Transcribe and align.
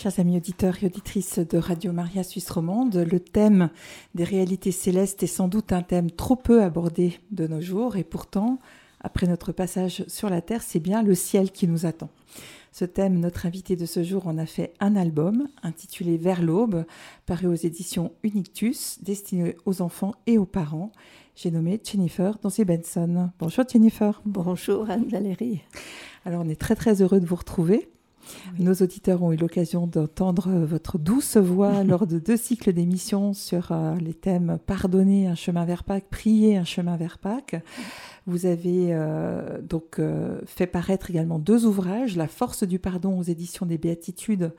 Chers 0.00 0.20
amis 0.20 0.36
auditeurs 0.36 0.76
et 0.80 0.86
auditrices 0.86 1.40
de 1.40 1.58
Radio 1.58 1.90
Maria 1.90 2.22
Suisse 2.22 2.48
Romande, 2.50 2.94
le 2.94 3.18
thème 3.18 3.68
des 4.14 4.22
réalités 4.22 4.70
célestes 4.70 5.24
est 5.24 5.26
sans 5.26 5.48
doute 5.48 5.72
un 5.72 5.82
thème 5.82 6.12
trop 6.12 6.36
peu 6.36 6.62
abordé 6.62 7.18
de 7.32 7.48
nos 7.48 7.60
jours 7.60 7.96
et 7.96 8.04
pourtant, 8.04 8.60
après 9.00 9.26
notre 9.26 9.50
passage 9.50 10.04
sur 10.06 10.30
la 10.30 10.40
terre, 10.40 10.62
c'est 10.62 10.78
bien 10.78 11.02
le 11.02 11.16
ciel 11.16 11.50
qui 11.50 11.66
nous 11.66 11.84
attend. 11.84 12.10
Ce 12.70 12.84
thème, 12.84 13.18
notre 13.18 13.44
invité 13.44 13.74
de 13.74 13.86
ce 13.86 14.04
jour 14.04 14.28
en 14.28 14.38
a 14.38 14.46
fait 14.46 14.72
un 14.78 14.94
album 14.94 15.48
intitulé 15.64 16.16
Vers 16.16 16.42
l'aube, 16.42 16.84
paru 17.26 17.48
aux 17.48 17.54
éditions 17.54 18.12
Unictus, 18.22 19.02
destiné 19.02 19.56
aux 19.66 19.82
enfants 19.82 20.14
et 20.28 20.38
aux 20.38 20.46
parents. 20.46 20.92
J'ai 21.34 21.50
nommé 21.50 21.80
Jennifer 21.82 22.38
Dancy 22.40 22.64
Benson. 22.64 23.30
Bonjour 23.40 23.64
Jennifer. 23.68 24.22
Bonjour 24.24 24.88
Anne-Valérie. 24.88 25.62
Alors 26.24 26.42
on 26.46 26.48
est 26.48 26.60
très 26.60 26.76
très 26.76 27.02
heureux 27.02 27.18
de 27.18 27.26
vous 27.26 27.34
retrouver. 27.34 27.90
Nos 28.58 28.74
auditeurs 28.74 29.22
ont 29.22 29.32
eu 29.32 29.36
l'occasion 29.36 29.86
d'entendre 29.86 30.50
votre 30.50 30.98
douce 30.98 31.36
voix 31.36 31.84
lors 31.84 32.06
de 32.06 32.18
deux 32.18 32.36
cycles 32.36 32.72
d'émissions 32.72 33.32
sur 33.32 33.72
euh, 33.72 33.94
les 33.96 34.14
thèmes 34.14 34.58
Pardonner 34.66 35.26
un 35.26 35.34
chemin 35.34 35.64
vers 35.64 35.84
Pâques, 35.84 36.08
Prier 36.10 36.56
un 36.56 36.64
chemin 36.64 36.96
vers 36.96 37.18
Pâques. 37.18 37.56
Vous 38.26 38.44
avez 38.44 38.88
euh, 38.90 39.62
donc 39.62 39.98
euh, 39.98 40.40
fait 40.44 40.66
paraître 40.66 41.10
également 41.10 41.38
deux 41.38 41.64
ouvrages, 41.64 42.16
La 42.16 42.28
force 42.28 42.64
du 42.64 42.78
pardon 42.78 43.18
aux 43.18 43.22
éditions 43.22 43.64
des 43.64 43.78
Béatitudes 43.78 44.52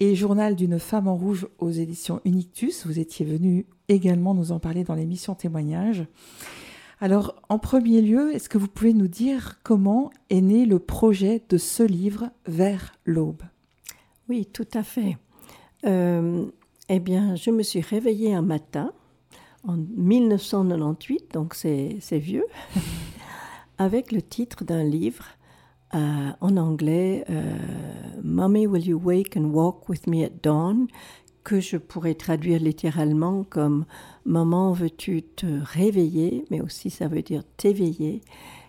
et 0.00 0.16
Journal 0.16 0.56
d'une 0.56 0.80
femme 0.80 1.06
en 1.06 1.16
rouge 1.16 1.46
aux 1.58 1.70
éditions 1.70 2.20
Unictus. 2.24 2.86
Vous 2.86 2.98
étiez 2.98 3.24
venu 3.24 3.66
également 3.88 4.34
nous 4.34 4.50
en 4.50 4.58
parler 4.58 4.82
dans 4.82 4.94
l'émission 4.94 5.34
Témoignage. 5.34 6.06
Alors, 7.04 7.34
en 7.50 7.58
premier 7.58 8.00
lieu, 8.00 8.34
est-ce 8.34 8.48
que 8.48 8.56
vous 8.56 8.66
pouvez 8.66 8.94
nous 8.94 9.08
dire 9.08 9.58
comment 9.62 10.10
est 10.30 10.40
né 10.40 10.64
le 10.64 10.78
projet 10.78 11.42
de 11.50 11.58
ce 11.58 11.82
livre 11.82 12.30
Vers 12.46 12.94
l'aube? 13.04 13.42
Oui, 14.30 14.46
tout 14.46 14.66
à 14.72 14.82
fait. 14.82 15.18
Euh, 15.84 16.46
eh 16.88 17.00
bien, 17.00 17.36
je 17.36 17.50
me 17.50 17.62
suis 17.62 17.82
réveillée 17.82 18.32
un 18.32 18.40
matin 18.40 18.94
en 19.68 19.76
1998, 19.76 21.30
donc 21.34 21.52
c'est 21.52 22.00
vieux, 22.12 22.46
avec 23.76 24.10
le 24.10 24.22
titre 24.22 24.64
d'un 24.64 24.82
livre 24.82 25.26
euh, 25.94 26.30
en 26.40 26.56
anglais, 26.56 27.26
euh, 27.28 27.42
Mommy, 28.22 28.66
will 28.66 28.88
you 28.88 28.98
wake 28.98 29.36
and 29.36 29.50
walk 29.50 29.90
with 29.90 30.06
me 30.06 30.24
at 30.24 30.42
dawn? 30.42 30.88
Que 31.44 31.60
je 31.60 31.76
pourrais 31.76 32.14
traduire 32.14 32.58
littéralement 32.58 33.44
comme 33.44 33.84
Maman, 34.24 34.72
veux-tu 34.72 35.22
te 35.22 35.46
réveiller? 35.62 36.46
Mais 36.50 36.62
aussi 36.62 36.90
ça 36.90 37.06
veut 37.06 37.22
dire 37.22 37.44
t'éveiller 37.56 38.22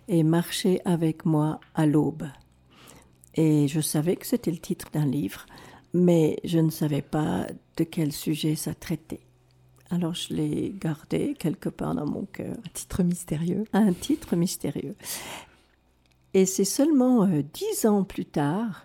et 0.07 0.23
marcher 0.23 0.81
avec 0.85 1.25
moi 1.25 1.59
à 1.73 1.85
l'aube. 1.85 2.27
Et 3.33 3.67
je 3.67 3.81
savais 3.81 4.17
que 4.17 4.27
c'était 4.27 4.51
le 4.51 4.59
titre 4.59 4.87
d'un 4.93 5.05
livre, 5.05 5.45
mais 5.93 6.37
je 6.43 6.59
ne 6.59 6.69
savais 6.69 7.01
pas 7.01 7.47
de 7.77 7.83
quel 7.83 8.11
sujet 8.11 8.55
ça 8.55 8.73
traitait. 8.73 9.21
Alors 9.89 10.13
je 10.13 10.33
l'ai 10.33 10.75
gardé 10.77 11.35
quelque 11.39 11.69
part 11.69 11.95
dans 11.95 12.05
mon 12.05 12.25
cœur. 12.25 12.55
Un 12.57 12.69
titre 12.73 13.03
mystérieux. 13.03 13.63
Un 13.73 13.93
titre 13.93 14.35
mystérieux. 14.35 14.95
Et 16.33 16.45
c'est 16.45 16.65
seulement 16.65 17.23
euh, 17.23 17.43
dix 17.53 17.85
ans 17.85 18.03
plus 18.03 18.25
tard 18.25 18.84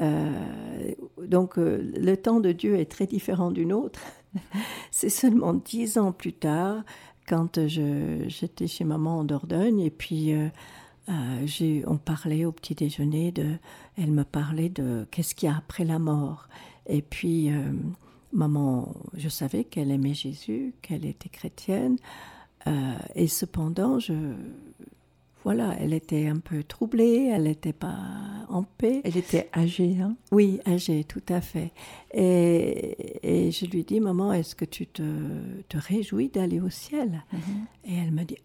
donc 0.00 1.58
euh, 1.58 1.92
le 1.96 2.16
temps 2.16 2.40
de 2.40 2.52
Dieu 2.52 2.78
est 2.78 2.90
très 2.90 3.06
différent 3.06 3.50
du 3.50 3.66
nôtre. 3.66 4.00
C'est 4.90 5.10
seulement 5.10 5.54
dix 5.54 5.98
ans 5.98 6.12
plus 6.12 6.32
tard, 6.32 6.82
quand 7.28 7.66
j'étais 7.66 8.66
chez 8.66 8.84
maman 8.84 9.20
en 9.20 9.24
Dordogne, 9.24 9.80
et 9.80 9.90
puis 9.90 10.32
euh, 10.32 10.48
on 11.86 11.96
parlait 11.96 12.44
au 12.44 12.52
petit 12.52 12.74
déjeuner 12.74 13.32
de, 13.32 13.56
elle 13.96 14.12
me 14.12 14.24
parlait 14.24 14.68
de 14.68 15.06
qu'est-ce 15.10 15.34
qu'il 15.34 15.48
y 15.48 15.52
a 15.52 15.56
après 15.56 15.84
la 15.84 15.98
mort. 15.98 16.48
Et 16.86 17.02
puis 17.02 17.50
maman, 18.32 18.92
je 19.14 19.28
savais 19.28 19.64
qu'elle 19.64 19.90
aimait 19.90 20.14
Jésus, 20.14 20.74
qu'elle 20.82 21.04
était 21.04 21.28
chrétienne, 21.28 21.98
et 23.14 23.28
cependant 23.28 23.98
je 23.98 24.14
voilà, 25.44 25.74
elle 25.80 25.94
était 25.94 26.26
un 26.26 26.38
peu 26.38 26.62
troublée, 26.62 27.30
elle 27.32 27.44
n'était 27.44 27.72
pas 27.72 27.96
en 28.48 28.62
paix. 28.62 29.00
Elle 29.04 29.16
était 29.16 29.48
âgée, 29.56 29.96
hein? 30.00 30.16
Oui, 30.32 30.60
âgée, 30.66 31.04
tout 31.04 31.22
à 31.28 31.40
fait. 31.40 31.72
Et, 32.12 33.50
je 33.50 33.64
lui 33.66 33.84
dis, 33.84 34.00
maman, 34.00 34.32
est-ce 34.32 34.54
que 34.54 34.66
tu 34.66 34.86
te, 34.86 35.02
réjouis 35.72 36.28
d'aller 36.28 36.60
au 36.60 36.68
ciel? 36.68 37.24
Mhm. 37.32 37.40
Et 37.84 37.96
elle 37.96 38.12
me 38.12 38.24
dit, 38.24 38.36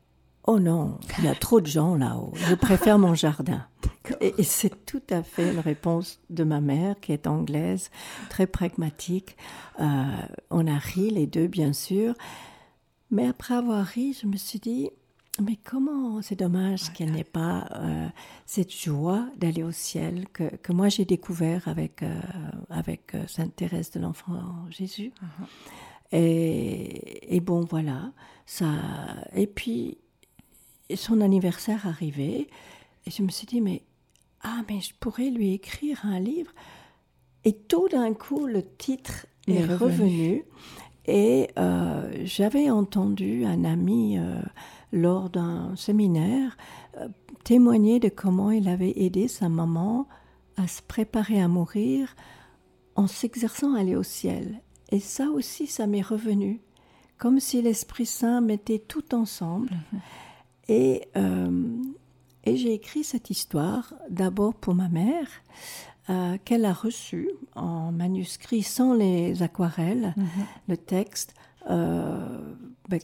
oh 0.48 0.60
non, 0.60 0.98
il 1.18 1.26
y 1.26 1.28
a 1.28 1.36
trop 1.36 1.60
de 1.60 1.68
gens 1.68 1.96
là-haut, 1.96 2.32
je 2.36 2.56
préfère 2.56 2.98
mon 2.98 3.14
jardin. 3.14 3.66
Et, 4.22 4.44
c'est 4.44 4.86
tout 4.86 5.04
à 5.10 5.22
fait 5.22 5.52
la 5.52 5.62
réponse 5.62 6.22
de 6.30 6.46
ma 6.46 6.62
mère, 6.62 7.00
qui 7.02 7.12
est 7.12 7.28
anglaise, 7.28 7.92
très 8.30 8.48
pragmatique. 8.48 9.36
Euh, 9.82 10.06
on 10.50 10.66
a 10.66 10.78
ri 10.78 11.10
les 11.10 11.28
deux, 11.28 11.48
bien 11.48 11.74
sûr. 11.74 12.14
Mais 13.12 13.28
après 13.28 13.56
avoir 13.56 13.86
ri, 13.86 14.18
je 14.20 14.28
me 14.28 14.38
suis 14.38 14.60
dit, 14.60 14.90
mais 15.42 15.58
comment 15.58 16.22
c'est 16.22 16.38
dommage 16.38 16.94
qu'elle 16.94 17.12
n'ait 17.12 17.24
pas 17.24 17.68
euh, 17.76 18.08
cette 18.46 18.74
joie 18.74 19.28
d'aller 19.38 19.64
au 19.64 19.72
ciel 19.72 20.28
que, 20.30 20.44
que 20.58 20.72
moi 20.72 20.88
j'ai 20.88 21.04
découvert 21.04 21.68
avec, 21.68 22.04
euh, 22.04 22.20
avec 22.70 23.16
euh, 23.16 23.28
Sainte 23.28 23.56
Thérèse 23.56 23.92
de 23.92 24.00
l'Enfant 24.00 24.40
Jésus. 24.70 25.12
Uh-huh. 25.22 26.18
et, 26.18 27.36
et, 27.36 27.40
bon, 27.42 27.66
voilà. 27.66 28.14
Ça, 28.46 28.68
et 29.36 29.48
puis, 29.48 29.98
son 30.96 31.20
anniversaire 31.20 31.86
arrivait, 31.86 32.48
et 33.06 33.12
je 33.12 33.22
me 33.22 33.30
suis 33.30 33.48
dit, 33.48 33.60
mais, 33.60 33.82
ah, 34.42 34.62
mais 34.70 34.80
je 34.80 34.94
pourrais 35.00 35.32
lui 35.32 35.52
écrire 35.54 36.06
un 36.06 36.20
livre. 36.20 36.52
Et 37.44 37.54
tout 37.54 37.90
d'un 37.90 38.14
coup, 38.14 38.46
le 38.46 38.64
titre 38.64 39.26
est, 39.48 39.56
est 39.56 39.76
revenu. 39.76 40.44
Et 41.08 41.50
j'avais 42.24 42.72
entendu 42.72 43.46
un 43.46 43.64
ami 43.64 44.18
lors 44.96 45.30
d'un 45.30 45.76
séminaire, 45.76 46.58
euh, 46.98 47.08
témoigner 47.44 48.00
de 48.00 48.10
comment 48.10 48.50
il 48.50 48.68
avait 48.68 48.94
aidé 48.96 49.28
sa 49.28 49.50
maman 49.50 50.08
à 50.58 50.68
se 50.68 50.82
préparer 50.82 51.42
à 51.42 51.48
mourir 51.48 52.16
en 52.96 53.06
s'exerçant 53.06 53.76
à 53.76 53.82
aller 53.82 53.96
au 53.96 54.04
ciel. 54.04 54.62
Et 54.92 55.02
ça 55.02 55.26
aussi, 55.26 55.68
ça 55.68 55.86
m'est 55.86 56.02
revenu, 56.02 56.62
comme 57.18 57.40
si 57.40 57.62
l'Esprit 57.62 58.06
Saint 58.06 58.40
mettait 58.40 58.80
tout 58.80 59.14
ensemble. 59.14 59.70
Mhm. 59.72 60.00
Et, 60.70 61.08
euh, 61.18 61.68
et 62.46 62.56
j'ai 62.56 62.74
écrit 62.74 63.04
cette 63.04 63.30
histoire 63.30 63.94
d'abord 64.10 64.54
pour 64.54 64.76
ma 64.76 64.88
mère, 64.88 65.28
euh, 66.10 66.38
qu'elle 66.46 66.66
a 66.66 66.74
reçue 66.74 67.30
en 67.56 67.92
manuscrit 67.92 68.64
sans 68.64 68.94
les 68.94 69.44
aquarelles, 69.44 70.14
mhm. 70.16 70.28
le 70.70 70.78
texte, 70.78 71.34
euh, 71.70 72.54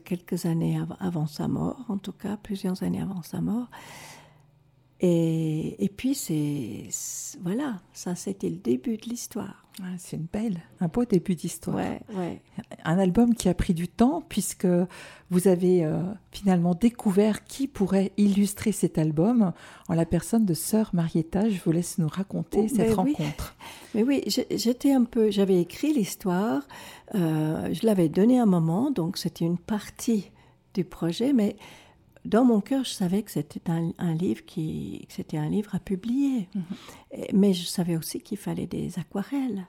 quelques 0.03 0.45
années 0.45 0.79
avant 0.99 1.27
sa 1.27 1.47
mort, 1.47 1.85
en 1.89 1.97
tout 1.97 2.11
cas 2.11 2.37
plusieurs 2.37 2.83
années 2.83 3.01
avant 3.01 3.21
sa 3.21 3.41
mort. 3.41 3.67
Et, 5.03 5.83
et 5.83 5.89
puis 5.89 6.13
c'est 6.13 6.85
voilà, 7.41 7.79
ça 7.91 8.13
c'était 8.13 8.49
le 8.49 8.57
début 8.57 8.97
de 8.97 9.09
l'histoire. 9.09 9.65
c'est 9.97 10.15
une 10.15 10.27
belle, 10.31 10.61
un 10.79 10.89
beau 10.89 11.05
début 11.05 11.33
d'histoire. 11.33 11.75
Ouais, 11.75 12.01
ouais. 12.15 12.39
Un 12.85 12.99
album 12.99 13.33
qui 13.33 13.49
a 13.49 13.55
pris 13.55 13.73
du 13.73 13.87
temps 13.87 14.21
puisque 14.29 14.67
vous 15.31 15.47
avez 15.47 15.83
euh, 15.83 16.03
finalement 16.31 16.75
découvert 16.75 17.45
qui 17.45 17.67
pourrait 17.67 18.11
illustrer 18.17 18.71
cet 18.71 18.99
album 18.99 19.53
en 19.89 19.95
la 19.95 20.05
personne 20.05 20.45
de 20.45 20.53
sœur 20.53 20.91
Marietta. 20.93 21.49
Je 21.49 21.59
vous 21.65 21.71
laisse 21.71 21.97
nous 21.97 22.07
raconter 22.07 22.65
oh, 22.65 22.67
cette 22.67 22.89
ben 22.89 22.93
rencontre. 22.93 23.55
Mais 23.95 24.03
oui, 24.03 24.23
j'étais 24.27 24.93
un 24.93 25.05
peu, 25.05 25.31
j'avais 25.31 25.59
écrit 25.59 25.93
l'histoire, 25.93 26.61
euh, 27.15 27.73
je 27.73 27.87
l'avais 27.87 28.07
donné 28.07 28.39
à 28.39 28.45
maman, 28.45 28.91
donc 28.91 29.17
c'était 29.17 29.45
une 29.45 29.57
partie 29.57 30.31
du 30.73 30.85
projet, 30.85 31.33
mais 31.33 31.57
dans 32.25 32.45
mon 32.45 32.61
cœur, 32.61 32.83
je 32.83 32.91
savais 32.91 33.23
que 33.23 33.31
c'était 33.31 33.61
un, 33.69 34.13
livre 34.13 34.45
qui, 34.45 35.05
c'était 35.09 35.37
un 35.37 35.49
livre 35.49 35.73
à 35.73 35.79
publier. 35.79 36.47
Mhm. 36.53 36.63
Mais 37.33 37.53
je 37.53 37.65
savais 37.65 37.97
aussi 37.97 38.21
qu'il 38.21 38.37
fallait 38.37 38.67
des 38.67 38.99
aquarelles. 38.99 39.65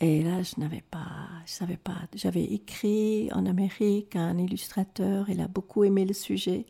Et 0.00 0.22
là, 0.22 0.42
je 0.42 0.60
n'avais 0.60 0.82
pas, 0.90 1.06
je 1.46 1.52
savais 1.52 1.76
pas. 1.76 1.96
J'avais 2.14 2.44
écrit 2.44 3.30
en 3.32 3.46
Amérique 3.46 4.16
un 4.16 4.36
illustrateur. 4.38 5.30
Il 5.30 5.40
a 5.40 5.48
beaucoup 5.48 5.84
aimé 5.84 6.04
le 6.04 6.14
sujet, 6.14 6.66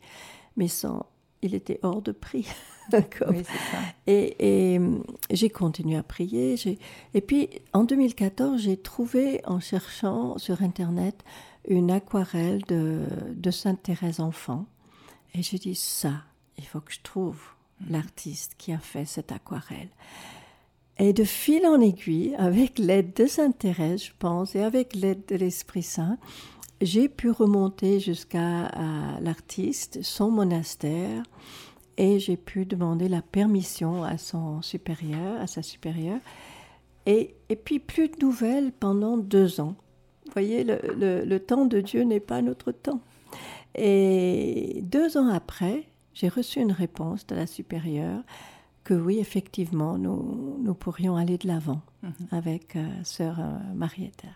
mais 0.55 0.67
sans, 0.67 1.05
il 1.41 1.55
était 1.55 1.79
hors 1.83 2.01
de 2.01 2.11
prix. 2.11 2.47
oui, 2.93 3.43
ça. 3.43 3.77
Et, 4.07 4.75
et 4.75 4.79
j'ai 5.31 5.49
continué 5.49 5.97
à 5.97 6.03
prier. 6.03 6.55
Et 7.13 7.21
puis, 7.21 7.49
en 7.73 7.83
2014, 7.83 8.61
j'ai 8.61 8.77
trouvé, 8.77 9.41
en 9.45 9.59
cherchant 9.59 10.37
sur 10.37 10.61
Internet, 10.61 11.23
une 11.67 11.89
aquarelle 11.91 12.61
de, 12.67 13.01
de 13.33 13.51
Sainte 13.51 13.81
Thérèse 13.81 14.19
Enfant 14.19 14.67
et 15.37 15.43
je 15.43 15.57
dis 15.57 15.75
ça, 15.75 16.13
il 16.57 16.65
faut 16.65 16.79
que 16.79 16.93
je 16.93 17.01
trouve 17.03 17.41
l'artiste 17.89 18.55
qui 18.57 18.71
a 18.71 18.77
fait 18.77 19.05
cette 19.05 19.33
aquarelle. 19.33 19.89
Et 20.97 21.11
de 21.11 21.25
fil 21.25 21.65
en 21.65 21.81
aiguille, 21.81 22.33
avec 22.37 22.79
l'aide 22.79 23.13
de 23.13 23.25
Sainte 23.25 23.57
Thérèse, 23.59 24.05
je 24.05 24.11
pense, 24.17 24.55
et 24.55 24.61
avec 24.61 24.95
l'aide 24.95 25.23
de 25.27 25.35
l'Esprit 25.35 25.83
Saint, 25.83 26.17
j'ai 26.81 27.09
pu 27.09 27.31
remonter 27.31 27.99
jusqu'à 27.99 28.71
l'artiste, 29.19 30.01
son 30.03 30.31
monastère, 30.31 31.23
et 31.97 32.19
j'ai 32.19 32.37
pu 32.37 32.65
demander 32.65 33.09
la 33.09 33.21
permission 33.21 34.03
à 34.05 34.17
son 34.17 34.61
supérieur, 34.61 35.41
à 35.41 35.47
sa 35.47 35.61
supérieure. 35.61 36.19
Et, 37.05 37.35
et 37.49 37.57
puis 37.57 37.79
plus 37.79 38.07
de 38.07 38.17
nouvelles 38.21 38.71
pendant 38.71 39.17
deux 39.17 39.59
ans. 39.59 39.75
Vous 40.25 40.31
voyez, 40.31 40.63
le, 40.63 41.23
le, 41.23 41.39
temps 41.39 41.65
de 41.65 41.79
Dieu 41.81 42.03
n'est 42.03 42.19
pas 42.19 42.41
notre 42.41 42.71
temps. 42.71 43.01
Et 43.75 44.81
deux 44.83 45.17
ans 45.17 45.27
après, 45.27 45.87
j'ai 46.13 46.29
reçu 46.29 46.59
une 46.59 46.71
réponse 46.71 47.27
de 47.27 47.35
la 47.35 47.45
supérieure 47.45 48.21
que 48.83 48.93
oui, 48.93 49.17
effectivement, 49.19 49.97
nous, 49.97 50.57
nous 50.61 50.73
pourrions 50.73 51.17
aller 51.17 51.37
de 51.37 51.47
l'avant 51.47 51.81
mhm. 52.03 52.13
avec 52.31 52.75
euh, 52.75 52.87
sœur 53.03 53.39
euh, 53.39 53.57
Marietta. 53.73 54.27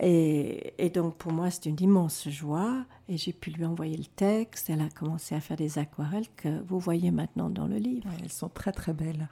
Et, 0.00 0.74
et, 0.78 0.90
donc 0.90 1.16
pour 1.16 1.32
moi, 1.32 1.50
c'est 1.50 1.66
une 1.66 1.80
immense 1.80 2.28
joie. 2.28 2.84
Et 3.08 3.16
j'ai 3.16 3.32
pu 3.32 3.50
lui 3.50 3.64
envoyer 3.64 3.96
le 3.96 4.04
texte. 4.04 4.68
Elle 4.68 4.82
a 4.82 4.88
commencé 4.88 5.34
à 5.34 5.40
faire 5.40 5.56
des 5.56 5.78
aquarelles 5.78 6.26
que 6.36 6.48
vous 6.68 6.78
voyez 6.78 7.10
maintenant 7.10 7.48
dans 7.48 7.66
le 7.66 7.76
livre. 7.76 8.08
elles 8.22 8.30
sont 8.30 8.48
très 8.48 8.72
très 8.72 8.92
belles. 8.92 9.28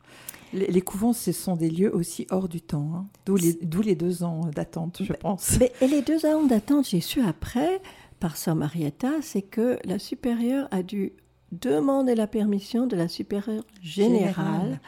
Les, 0.52 0.80
couvents, 0.80 1.12
ce 1.12 1.32
sont 1.32 1.56
des 1.56 1.68
lieux 1.68 1.94
aussi 1.94 2.26
hors 2.30 2.48
du 2.48 2.60
temps. 2.60 2.92
Hein. 2.94 3.06
D'où 3.26 3.36
les, 3.36 3.58
les, 3.84 3.94
deux 3.96 4.22
ans 4.22 4.48
d'attente, 4.54 5.02
je 5.02 5.12
pense. 5.12 5.58
Mais, 5.58 5.72
et 5.80 5.88
les 5.88 6.00
deux 6.00 6.24
ans 6.26 6.44
d'attente, 6.44 6.88
j'ai 6.88 7.00
su 7.00 7.20
après, 7.20 7.82
par 8.24 8.38
sœur 8.38 8.54
Marietta, 8.54 9.20
c'est 9.20 9.42
que 9.42 9.78
la 9.84 9.98
supérieure 9.98 10.66
a 10.70 10.82
dû 10.82 11.12
demander 11.52 12.14
la 12.14 12.26
permission 12.26 12.86
de 12.86 12.96
la 12.96 13.06
supérieure 13.06 13.66
générale 13.82 14.80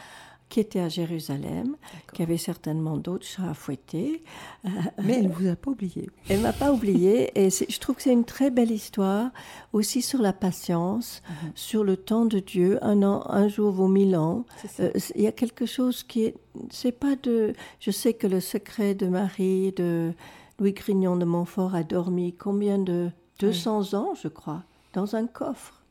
qui 0.48 0.58
était 0.58 0.80
à 0.80 0.88
Jérusalem, 0.88 1.76
qui 2.14 2.22
avait 2.22 2.38
certainement 2.38 2.96
d'autres 2.96 3.26
chats 3.26 3.50
à 3.50 3.52
fouetter. 3.52 4.24
Euh, 4.64 4.68
Mais 5.04 5.18
elle 5.18 5.28
ne 5.28 5.32
vous 5.34 5.48
a 5.48 5.54
pas 5.54 5.70
oublié. 5.70 6.08
Elle 6.30 6.40
m'a 6.40 6.54
pas 6.54 6.72
oublié. 6.72 7.30
Et 7.38 7.50
je 7.50 7.78
trouve 7.78 7.96
que 7.96 8.04
c'est 8.04 8.12
une 8.14 8.24
très 8.24 8.50
belle 8.50 8.70
histoire, 8.70 9.30
aussi 9.74 10.00
sur 10.00 10.22
la 10.22 10.32
patience, 10.32 11.20
mhm. 11.28 11.52
sur 11.54 11.84
le 11.84 11.98
temps 11.98 12.24
de 12.24 12.38
Dieu. 12.38 12.78
Un, 12.80 13.02
an, 13.02 13.22
un 13.28 13.48
jour 13.48 13.70
vaut 13.70 13.88
mille 13.88 14.16
ans. 14.16 14.46
Euh, 14.80 14.92
il 15.14 15.20
y 15.20 15.26
a 15.26 15.32
quelque 15.32 15.66
chose 15.66 16.04
qui 16.04 16.24
est... 16.24 16.34
C'est 16.70 16.98
pas 16.98 17.16
de... 17.16 17.52
Je 17.80 17.90
sais 17.90 18.14
que 18.14 18.26
le 18.26 18.40
secret 18.40 18.94
de 18.94 19.08
Marie, 19.08 19.72
de 19.72 20.14
Louis 20.58 20.72
Grignon 20.72 21.16
de 21.16 21.26
Montfort 21.26 21.74
a 21.74 21.82
dormi 21.82 22.32
combien 22.32 22.78
de... 22.78 23.10
200 23.38 23.94
ans, 23.94 24.14
je 24.20 24.28
crois, 24.28 24.62
dans 24.92 25.16
un 25.16 25.26
coffre. 25.26 25.82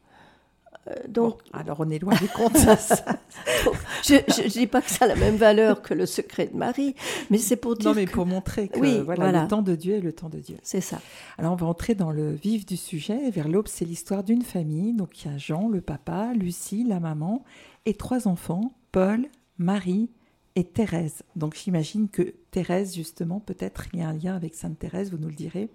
Euh, 0.88 0.94
donc, 1.08 1.40
alors 1.52 1.78
on 1.80 1.90
est 1.90 1.98
loin 1.98 2.14
du 2.16 2.28
compte. 2.28 2.58
je 4.04 4.14
ne 4.16 4.50
dis 4.50 4.68
pas 4.68 4.82
que 4.82 4.92
ça 4.92 5.06
a 5.06 5.08
la 5.08 5.16
même 5.16 5.36
valeur 5.36 5.82
que 5.82 5.94
le 5.96 6.06
secret 6.06 6.48
de 6.48 6.58
Marie, 6.58 6.96
mais 7.32 7.40
c'est 7.40 7.56
pour 7.56 7.76
dire. 7.76 7.90
Non, 7.90 7.96
mais 7.96 8.06
pour 8.06 8.26
montrer 8.26 8.68
que 8.68 9.02
voilà, 9.02 9.44
le 9.44 9.48
temps 9.48 9.64
de 9.64 9.76
Dieu 9.76 9.96
est 9.96 10.02
le 10.02 10.14
temps 10.14 10.30
de 10.30 10.38
Dieu. 10.38 10.58
C'est 10.62 10.82
ça. 10.82 11.00
Alors 11.40 11.54
on 11.54 11.56
va 11.56 11.66
entrer 11.66 11.96
dans 11.96 12.12
le 12.12 12.34
vif 12.34 12.66
du 12.66 12.78
sujet. 12.78 13.32
Vers 13.32 13.48
l'aube, 13.48 13.68
c'est 13.68 13.86
l'histoire 13.86 14.24
d'une 14.24 14.44
famille. 14.44 14.94
Donc 14.94 15.24
il 15.24 15.32
y 15.32 15.34
a 15.34 15.38
Jean, 15.38 15.70
le 15.70 15.82
papa, 15.82 16.34
Lucie, 16.36 16.84
la 16.84 17.00
maman, 17.00 17.44
et 17.86 17.96
trois 17.96 18.28
enfants 18.28 18.72
Paul, 18.92 19.28
Marie 19.58 20.10
et 20.56 20.64
Thérèse. 20.64 21.24
Donc 21.36 21.56
j'imagine 21.56 22.10
que 22.10 22.34
Thérèse, 22.52 22.96
justement, 22.96 23.40
peut-être 23.42 23.86
il 23.92 24.00
y 24.00 24.02
a 24.02 24.08
un 24.08 24.14
lien 24.14 24.36
avec 24.36 24.56
Sainte 24.56 24.80
Thérèse, 24.80 25.12
vous 25.12 25.18
nous 25.18 25.28
le 25.28 25.36
direz. 25.36 25.70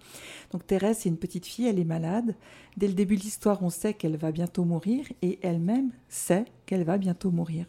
Donc 0.52 0.66
Thérèse, 0.66 0.98
c'est 1.00 1.10
une 1.10 1.18
petite 1.18 1.46
fille, 1.46 1.66
elle 1.66 1.78
est 1.78 1.84
malade. 1.84 2.34
Dès 2.78 2.88
le 2.88 2.94
début 2.94 3.16
de 3.16 3.20
l'histoire, 3.20 3.62
on 3.62 3.68
sait 3.68 3.92
qu'elle 3.92 4.16
va 4.16 4.32
bientôt 4.32 4.64
mourir 4.64 5.04
et 5.20 5.38
elle-même 5.42 5.90
sait 6.08 6.46
qu'elle 6.64 6.84
va 6.84 6.96
bientôt 6.96 7.30
mourir. 7.30 7.66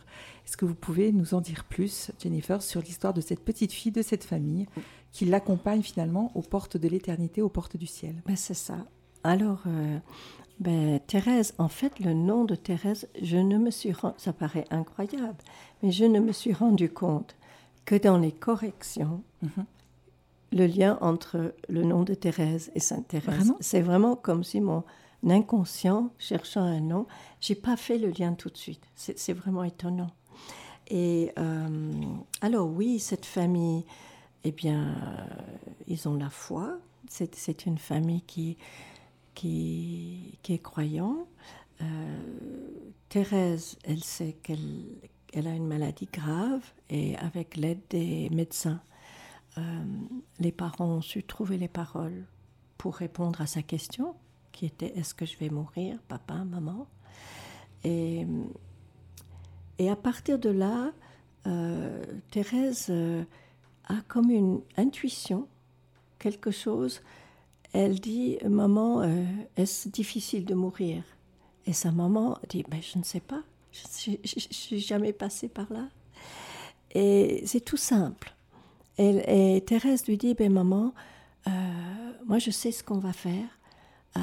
Est-ce 0.48 0.56
que 0.56 0.66
vous 0.66 0.76
pouvez 0.76 1.12
nous 1.12 1.34
en 1.34 1.42
dire 1.42 1.66
plus, 1.66 2.12
Jennifer, 2.20 2.62
sur 2.62 2.82
l'histoire 2.82 3.14
de 3.14 3.22
cette 3.22 3.42
petite 3.42 3.74
fille, 3.74 3.92
de 3.92 4.02
cette 4.02 4.24
famille, 4.24 4.68
qui 5.12 5.26
l'accompagne 5.26 5.82
finalement 5.82 6.32
aux 6.36 6.42
portes 6.42 6.78
de 6.78 6.88
l'éternité, 6.88 7.42
aux 7.42 7.50
portes 7.50 7.76
du 7.76 7.88
ciel? 7.88 8.22
Ben, 8.26 8.38
C'est 8.38 8.54
ça. 8.54 8.86
Alors, 9.24 9.64
euh, 9.68 10.00
ben, 10.62 11.00
Thérèse, 11.08 11.56
en 11.58 11.68
fait, 11.68 12.00
le 12.00 12.14
nom 12.14 12.46
de 12.46 12.54
Thérèse, 12.54 13.10
je 13.20 13.38
ne 13.38 13.58
me 13.58 13.72
suis 13.72 13.92
rendu, 13.92 14.14
ça 14.20 14.32
paraît 14.32 14.66
incroyable, 14.70 15.38
mais 15.82 15.92
je 15.92 16.06
ne 16.06 16.20
me 16.20 16.32
suis 16.32 16.54
rendu 16.54 16.88
compte 16.88 17.36
que 17.84 17.96
dans 17.96 18.20
les 18.20 18.32
corrections, 18.32 19.24
mhm. 19.42 19.66
le 20.52 20.68
lien 20.68 21.00
entre 21.02 21.56
le 21.68 21.84
nom 21.84 22.04
de 22.04 22.14
Thérèse 22.14 22.72
et 22.76 22.80
Sainte 22.80 23.08
Thérèse, 23.08 23.54
c'est 23.60 23.82
vraiment 23.82 24.16
comme 24.16 24.44
si 24.44 24.62
mon 24.62 24.84
inconscient, 25.28 26.12
cherchant 26.20 26.62
un 26.62 26.80
nom, 26.80 27.08
j'ai 27.40 27.56
pas 27.56 27.76
fait 27.76 27.98
le 27.98 28.10
lien 28.12 28.34
tout 28.34 28.50
de 28.50 28.58
suite. 28.58 28.84
C'est 28.96 29.34
vraiment 29.34 29.64
étonnant. 29.64 30.12
Et 30.88 31.32
euh, 31.40 31.92
alors 32.42 32.68
oui, 32.68 33.00
cette 33.00 33.26
famille, 33.26 33.84
eh 34.44 34.52
bien, 34.52 34.96
ils 35.88 36.08
ont 36.08 36.16
la 36.16 36.30
foi. 36.30 36.78
C'est 37.10 37.66
une 37.66 37.80
famille 37.80 38.22
qui 38.22 38.58
qui, 39.34 40.38
est 40.50 40.62
croyant. 40.62 41.28
Euh, 41.82 42.20
Thérèse, 43.10 43.78
elle 43.84 44.04
sait 44.04 44.34
qu'elle 44.44 45.48
a 45.48 45.52
une 45.52 45.68
maladie 45.68 46.10
grave 46.12 46.62
et 46.90 47.18
avec 47.18 47.58
l'aide 47.58 47.82
des 47.90 48.30
médecins, 48.30 48.82
euh, 49.58 49.62
les 50.40 50.52
parents 50.52 50.86
ont 50.86 51.02
su 51.02 51.24
trouver 51.24 51.58
les 51.58 51.68
paroles 51.68 52.26
pour 52.78 52.96
répondre 52.96 53.42
à 53.42 53.48
sa 53.48 53.62
question, 53.62 54.16
qui 54.52 54.66
était 54.66 54.98
est-ce 54.98 55.14
que 55.14 55.26
je 55.26 55.38
vais 55.38 55.50
mourir, 55.50 56.00
papa, 56.08 56.36
maman? 56.46 56.88
Et, 57.84 58.26
à 59.90 59.96
partir 59.96 60.38
de 60.38 60.50
là, 60.50 60.92
euh, 61.48 62.04
Thérèse 62.30 62.92
a 63.86 63.96
comme 64.08 64.30
une 64.30 64.62
intuition, 64.78 65.48
quelque 66.20 66.52
chose 66.52 67.02
elle 67.74 68.00
dit 68.00 68.38
Maman, 68.48 69.02
euh, 69.02 69.24
est-ce 69.56 69.88
difficile 69.88 70.46
de 70.46 70.54
mourir? 70.54 71.04
Et 71.66 71.74
sa 71.74 71.92
maman 71.92 72.38
dit 72.50 72.66
ben, 72.68 72.82
Je 72.82 72.98
ne 72.98 73.04
sais 73.04 73.20
pas, 73.20 73.42
je 73.72 74.12
ne 74.12 74.18
suis 74.26 74.80
jamais 74.80 75.14
passée 75.14 75.48
par 75.48 75.72
là. 75.72 75.88
Et 76.94 77.44
c'est 77.46 77.62
tout 77.62 77.78
simple. 77.78 78.36
Et, 78.98 79.64
Thérèse 79.66 80.06
lui 80.06 80.18
dit 80.18 80.34
ben, 80.34 80.52
Maman, 80.52 80.94
euh, 81.48 81.52
moi 82.26 82.40
je 82.40 82.52
sais 82.52 82.72
ce 82.72 82.84
qu'on 82.84 83.00
va 83.00 83.14
faire, 83.14 83.48
euh, 84.18 84.20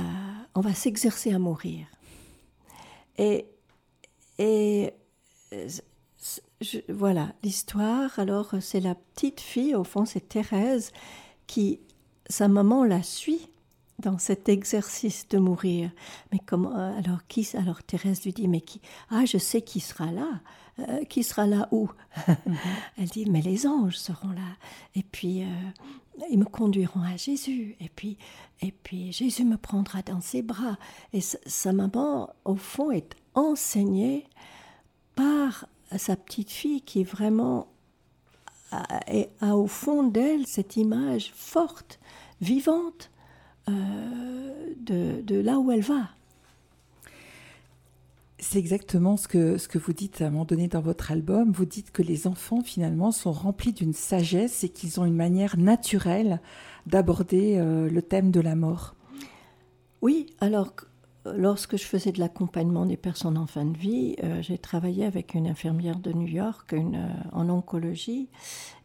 on 0.54 0.60
va 0.60 0.74
s'exercer 0.74 1.32
à 1.32 1.38
mourir. 1.38 1.86
Et, 3.16 3.46
et 4.38 4.92
voilà 6.88 7.32
l'histoire. 7.42 8.18
Alors 8.18 8.54
c'est 8.60 8.80
la 8.80 8.94
petite 8.94 9.40
fille, 9.40 9.74
au 9.74 9.84
fond 9.84 10.04
c'est 10.04 10.28
Thérèse, 10.28 10.92
qui 11.46 11.80
sa 12.28 12.48
maman 12.48 12.84
la 12.84 13.02
suit 13.02 13.48
dans 13.98 14.18
cet 14.18 14.48
exercice 14.48 15.28
de 15.28 15.38
mourir. 15.38 15.90
Mais 16.32 16.38
comment 16.44 16.74
alors 16.96 17.26
qui 17.26 17.48
alors 17.54 17.82
Thérèse 17.82 18.24
lui 18.24 18.32
dit 18.32 18.48
mais 18.48 18.60
qui 18.60 18.80
ah 19.10 19.24
je 19.24 19.38
sais 19.38 19.62
qui 19.62 19.80
sera 19.80 20.10
là. 20.12 20.40
Euh, 20.80 21.04
qui 21.04 21.24
sera 21.24 21.46
là 21.46 21.68
où? 21.72 21.88
Mhm. 22.28 22.56
Elle 22.98 23.08
dit 23.08 23.28
mais 23.28 23.42
les 23.42 23.66
anges 23.66 23.98
seront 23.98 24.30
là. 24.30 24.56
Et 24.94 25.02
puis 25.02 25.42
euh, 25.42 25.46
ils 26.30 26.38
me 26.38 26.44
conduiront 26.44 27.02
à 27.02 27.16
Jésus. 27.16 27.76
Et 27.80 27.88
puis 27.88 28.18
et 28.60 28.72
puis 28.72 29.12
Jésus 29.12 29.44
me 29.44 29.56
prendra 29.56 30.02
dans 30.02 30.20
ses 30.20 30.42
bras. 30.42 30.78
Et 31.12 31.20
sa 31.20 31.72
maman 31.72 32.30
au 32.44 32.56
fond 32.56 32.90
est 32.92 33.16
enseignée 33.34 34.26
par 35.16 35.66
sa 35.96 36.16
petite 36.16 36.50
fille 36.50 36.82
qui 36.82 37.02
vraiment 37.02 37.66
et 39.10 39.28
a 39.40 39.56
au 39.56 39.66
fond 39.66 40.02
d'elle 40.02 40.46
cette 40.46 40.76
image 40.76 41.32
forte, 41.34 41.98
vivante 42.40 43.10
euh, 43.68 44.74
de, 44.80 45.20
de, 45.22 45.40
là 45.40 45.58
où 45.58 45.70
elle 45.70 45.82
va. 45.82 46.10
C'est 48.38 48.58
exactement 48.58 49.16
ce 49.16 49.26
que, 49.26 49.58
ce 49.58 49.66
que 49.66 49.78
vous 49.78 49.92
dites 49.92 50.22
à 50.22 50.26
un 50.26 50.30
moment 50.30 50.44
donné 50.44 50.68
dans 50.68 50.80
votre 50.80 51.10
album. 51.10 51.50
Vous 51.50 51.64
dites 51.64 51.90
que 51.90 52.02
les 52.02 52.26
enfants, 52.26 52.62
finalement, 52.62 53.10
sont 53.10 53.32
remplis 53.32 53.72
d'une 53.72 53.92
sagesse 53.92 54.62
et 54.62 54.68
qu'ils 54.68 55.00
ont 55.00 55.04
une 55.04 55.16
manière 55.16 55.56
naturelle 55.58 56.40
d'aborder 56.86 57.56
euh, 57.56 57.90
le 57.90 58.00
thème 58.00 58.30
de 58.30 58.40
la 58.40 58.54
mort. 58.54 58.94
Oui, 60.02 60.26
alors 60.40 60.74
lorsque 61.36 61.76
je 61.76 61.84
faisais 61.84 62.12
de 62.12 62.20
l'accompagnement 62.20 62.86
des 62.86 62.96
personnes 62.96 63.38
en 63.38 63.46
fin 63.46 63.64
de 63.64 63.76
vie, 63.76 64.16
euh, 64.22 64.42
j'ai 64.42 64.58
travaillé 64.58 65.04
avec 65.04 65.34
une 65.34 65.46
infirmière 65.46 65.98
de 65.98 66.12
New 66.12 66.26
York 66.26 66.72
une, 66.72 66.96
euh, 66.96 67.08
en 67.32 67.48
oncologie 67.48 68.28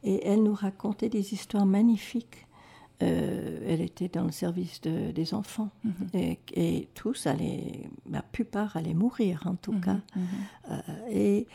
et 0.03 0.25
elle 0.27 0.43
nous 0.43 0.53
racontait 0.53 1.09
des 1.09 1.33
histoires 1.33 1.65
magnifiques. 1.65 2.47
Euh, 3.01 3.59
elle 3.67 3.81
était 3.81 4.07
dans 4.07 4.23
le 4.23 4.31
service 4.31 4.79
des 4.81 5.33
enfants 5.33 5.69
mhm. 5.83 6.35
et, 6.55 6.87
tous 6.93 7.27
allaient, 7.27 7.89
la 8.09 8.21
plupart 8.21 8.77
allaient 8.77 8.93
mourir 8.93 9.43
en 9.45 9.55
tout 9.55 9.73
mhm, 9.73 9.81
cas. 9.81 9.99
Mhm. 10.15 10.83
et, 11.09 11.47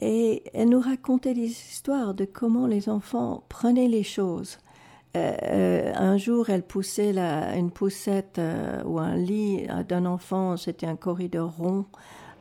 et 0.00 0.42
elle 0.54 0.70
nous 0.70 0.80
racontait 0.80 1.34
des 1.34 1.46
histoires 1.46 2.14
de 2.14 2.24
comment 2.24 2.66
les 2.66 2.88
enfants 2.88 3.44
prenaient 3.48 3.88
les 3.88 4.02
choses 4.02 4.58
euh, 5.16 5.92
un 5.94 6.16
jour, 6.16 6.50
elle 6.50 6.62
poussait 6.62 7.16
une 7.56 7.70
poussette 7.70 8.38
euh, 8.38 8.82
ou 8.84 8.98
un 8.98 9.16
lit 9.16 9.66
d'un 9.88 10.06
enfant, 10.06 10.56
c'était 10.56 10.86
un 10.86 10.96
corridor 10.96 11.54
rond 11.56 11.86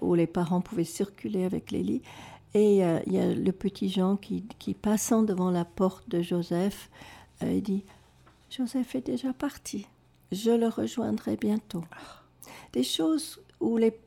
où 0.01 0.15
les 0.15 0.27
parents 0.27 0.61
pouvaient 0.61 0.83
circuler 0.83 1.45
avec 1.45 1.71
les 1.71 1.83
lits. 1.83 2.01
Et 2.53 2.83
euh, 2.83 2.99
il 3.05 3.13
y 3.13 3.19
a 3.19 3.33
le 3.33 3.51
petit 3.51 3.89
Jean 3.89 4.17
qui, 4.17 4.45
qui, 4.59 4.73
passant 4.73 5.23
devant 5.23 5.51
la 5.51 5.65
porte 5.65 6.09
de 6.09 6.21
Joseph, 6.21 6.89
il 7.41 7.61
dit 7.61 7.83
Joseph 8.49 8.95
est 8.95 9.05
déjà 9.05 9.33
parti, 9.33 9.87
je 10.31 10.51
le 10.51 10.67
rejoindrai 10.67 11.35
bientôt. 11.35 11.83
Des 12.71 12.83
choses 12.83 13.41
où 13.59 13.77
les, 13.77 13.97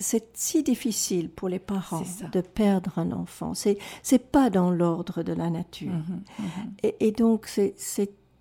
c'est 0.00 0.36
si 0.36 0.62
difficile 0.62 1.28
pour 1.28 1.48
les 1.48 1.58
parents 1.58 2.02
de 2.32 2.40
perdre 2.40 2.98
un 2.98 3.12
enfant. 3.12 3.54
C'est 3.54 3.78
c'est 4.02 4.30
pas 4.30 4.48
dans 4.48 4.70
l'ordre 4.70 5.22
de 5.22 5.34
la 5.34 5.50
nature. 5.50 5.92
Mhm, 5.92 6.22
mhm. 6.38 6.74
Et, 6.82 6.96
et, 7.00 7.12
donc 7.12 7.46
c'est 7.46 7.74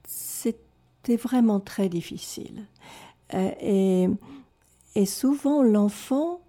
c'était 0.05 1.17
vraiment 1.17 1.59
très 1.59 1.89
difficile. 1.89 2.65
Euh, 3.33 3.51
et, 3.61 4.07
et 4.95 5.05
souvent 5.05 5.61
l'enfant, 5.61 6.41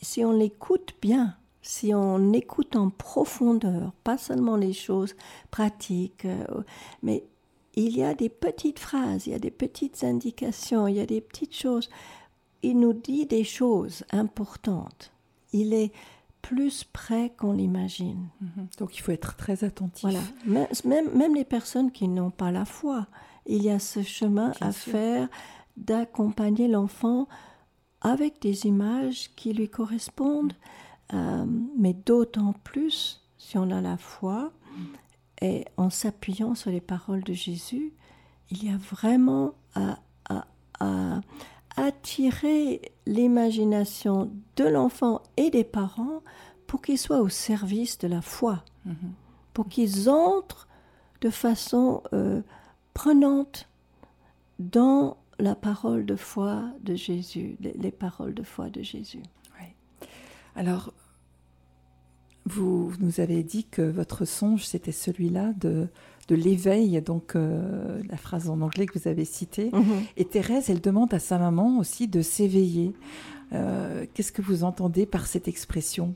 si 0.00 0.24
on 0.24 0.32
l'écoute 0.32 0.94
bien, 1.00 1.36
si 1.62 1.92
on 1.94 2.32
écoute 2.32 2.76
en 2.76 2.90
profondeur, 2.90 3.92
pas 4.04 4.18
seulement 4.18 4.56
les 4.56 4.72
choses 4.72 5.16
pratiques, 5.50 6.26
euh, 6.26 6.62
mais 7.02 7.24
il 7.74 7.96
y 7.96 8.02
a 8.02 8.14
des 8.14 8.28
petites 8.28 8.78
phrases, 8.78 9.26
il 9.26 9.32
y 9.32 9.34
a 9.34 9.38
des 9.38 9.50
petites 9.50 10.04
indications, 10.04 10.86
il 10.86 10.96
y 10.96 11.00
a 11.00 11.06
des 11.06 11.20
petites 11.20 11.54
choses 11.54 11.90
il 12.66 12.78
nous 12.80 12.92
dit 12.92 13.26
des 13.26 13.44
choses 13.44 14.04
importantes. 14.10 15.12
Il 15.52 15.72
est 15.72 15.92
plus 16.42 16.84
près 16.84 17.32
qu'on 17.36 17.52
l'imagine. 17.52 18.28
Mhm. 18.40 18.68
Donc 18.78 18.96
il 18.96 19.00
faut 19.00 19.12
être 19.12 19.36
très 19.36 19.64
attentif. 19.64 20.02
Voilà. 20.02 20.20
Même, 20.84 21.16
même 21.16 21.34
les 21.34 21.44
personnes 21.44 21.90
qui 21.90 22.08
n'ont 22.08 22.30
pas 22.30 22.50
la 22.50 22.64
foi, 22.64 23.06
il 23.46 23.62
y 23.62 23.70
a 23.70 23.78
ce 23.78 24.02
chemin 24.02 24.52
à 24.60 24.72
faire 24.72 25.28
d'accompagner 25.76 26.68
l'enfant 26.68 27.28
avec 28.00 28.40
des 28.40 28.66
images 28.66 29.30
qui 29.36 29.52
lui 29.52 29.68
correspondent, 29.68 30.54
euh, 31.12 31.44
mais 31.78 31.94
d'autant 31.94 32.54
plus 32.64 33.22
si 33.38 33.58
on 33.58 33.70
a 33.70 33.80
la 33.80 33.96
foi 33.96 34.52
et 35.42 35.64
en 35.76 35.90
s'appuyant 35.90 36.54
sur 36.54 36.70
les 36.70 36.80
paroles 36.80 37.22
de 37.22 37.34
Jésus, 37.34 37.92
il 38.50 38.64
y 38.64 38.70
a 38.70 38.76
vraiment 38.76 39.54
à, 39.74 39.98
à 40.80 41.20
attirer 41.76 42.80
l'imagination 43.06 44.30
de 44.56 44.64
l'enfant 44.64 45.22
et 45.36 45.50
des 45.50 45.64
parents 45.64 46.22
pour 46.66 46.82
qu'ils 46.82 46.98
soient 46.98 47.20
au 47.20 47.28
service 47.28 47.98
de 47.98 48.08
la 48.08 48.22
foi, 48.22 48.64
mhm. 48.84 49.12
pour 49.52 49.68
qu'ils 49.68 50.10
entrent 50.10 50.66
de 51.20 51.30
façon 51.30 52.02
euh, 52.12 52.42
prenante 52.94 53.68
dans 54.58 55.16
la 55.38 55.54
parole 55.54 56.06
de 56.06 56.16
foi 56.16 56.64
de 56.80 56.94
Jésus, 56.94 57.56
les, 57.60 57.90
paroles 57.90 58.34
de 58.34 58.42
foi 58.42 58.70
de 58.70 58.82
Jésus. 58.82 59.22
Alors, 60.56 60.94
vous 62.46 62.92
nous 63.00 63.20
avez 63.20 63.42
dit 63.42 63.64
que 63.64 63.82
votre 63.82 64.24
songe, 64.24 64.64
c'était 64.64 64.92
celui-là 64.92 65.52
de 65.60 65.88
de 66.28 66.34
l'éveil, 66.34 67.00
donc 67.02 67.36
euh, 67.36 68.02
la 68.08 68.16
phrase 68.16 68.50
en 68.50 68.60
anglais 68.60 68.86
que 68.86 68.98
vous 68.98 69.08
avez 69.08 69.24
citée. 69.24 69.70
Mhm. 69.72 70.04
Et 70.16 70.24
Thérèse, 70.24 70.70
elle 70.70 70.80
demande 70.80 71.14
à 71.14 71.18
sa 71.18 71.38
maman 71.38 71.78
aussi 71.78 72.08
de 72.08 72.22
s'éveiller. 72.22 72.94
Euh, 73.52 74.06
qu'est-ce 74.12 74.32
que 74.32 74.42
vous 74.42 74.64
entendez 74.64 75.06
par 75.06 75.26
cette 75.26 75.46
expression? 75.46 76.14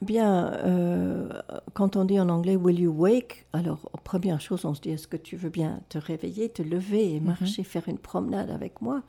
Bien, 0.00 0.52
euh, 0.64 1.28
quand 1.74 1.96
on 1.96 2.04
dit 2.04 2.20
en 2.20 2.28
anglais 2.28 2.56
Will 2.56 2.80
you 2.80 2.92
wake? 2.92 3.46
Alors, 3.52 3.90
première 4.04 4.40
chose, 4.40 4.64
on 4.64 4.72
se 4.72 4.80
dit 4.80 4.90
Est-ce 4.90 5.08
que 5.08 5.16
tu 5.16 5.36
veux 5.36 5.50
bien 5.50 5.80
te 5.88 5.98
réveiller, 5.98 6.48
te 6.48 6.62
lever 6.62 7.14
et 7.14 7.20
mhm. 7.20 7.26
marcher, 7.26 7.64
faire 7.64 7.86
une 7.88 7.98
promenade 7.98 8.50
avec 8.50 8.80
moi? 8.80 9.02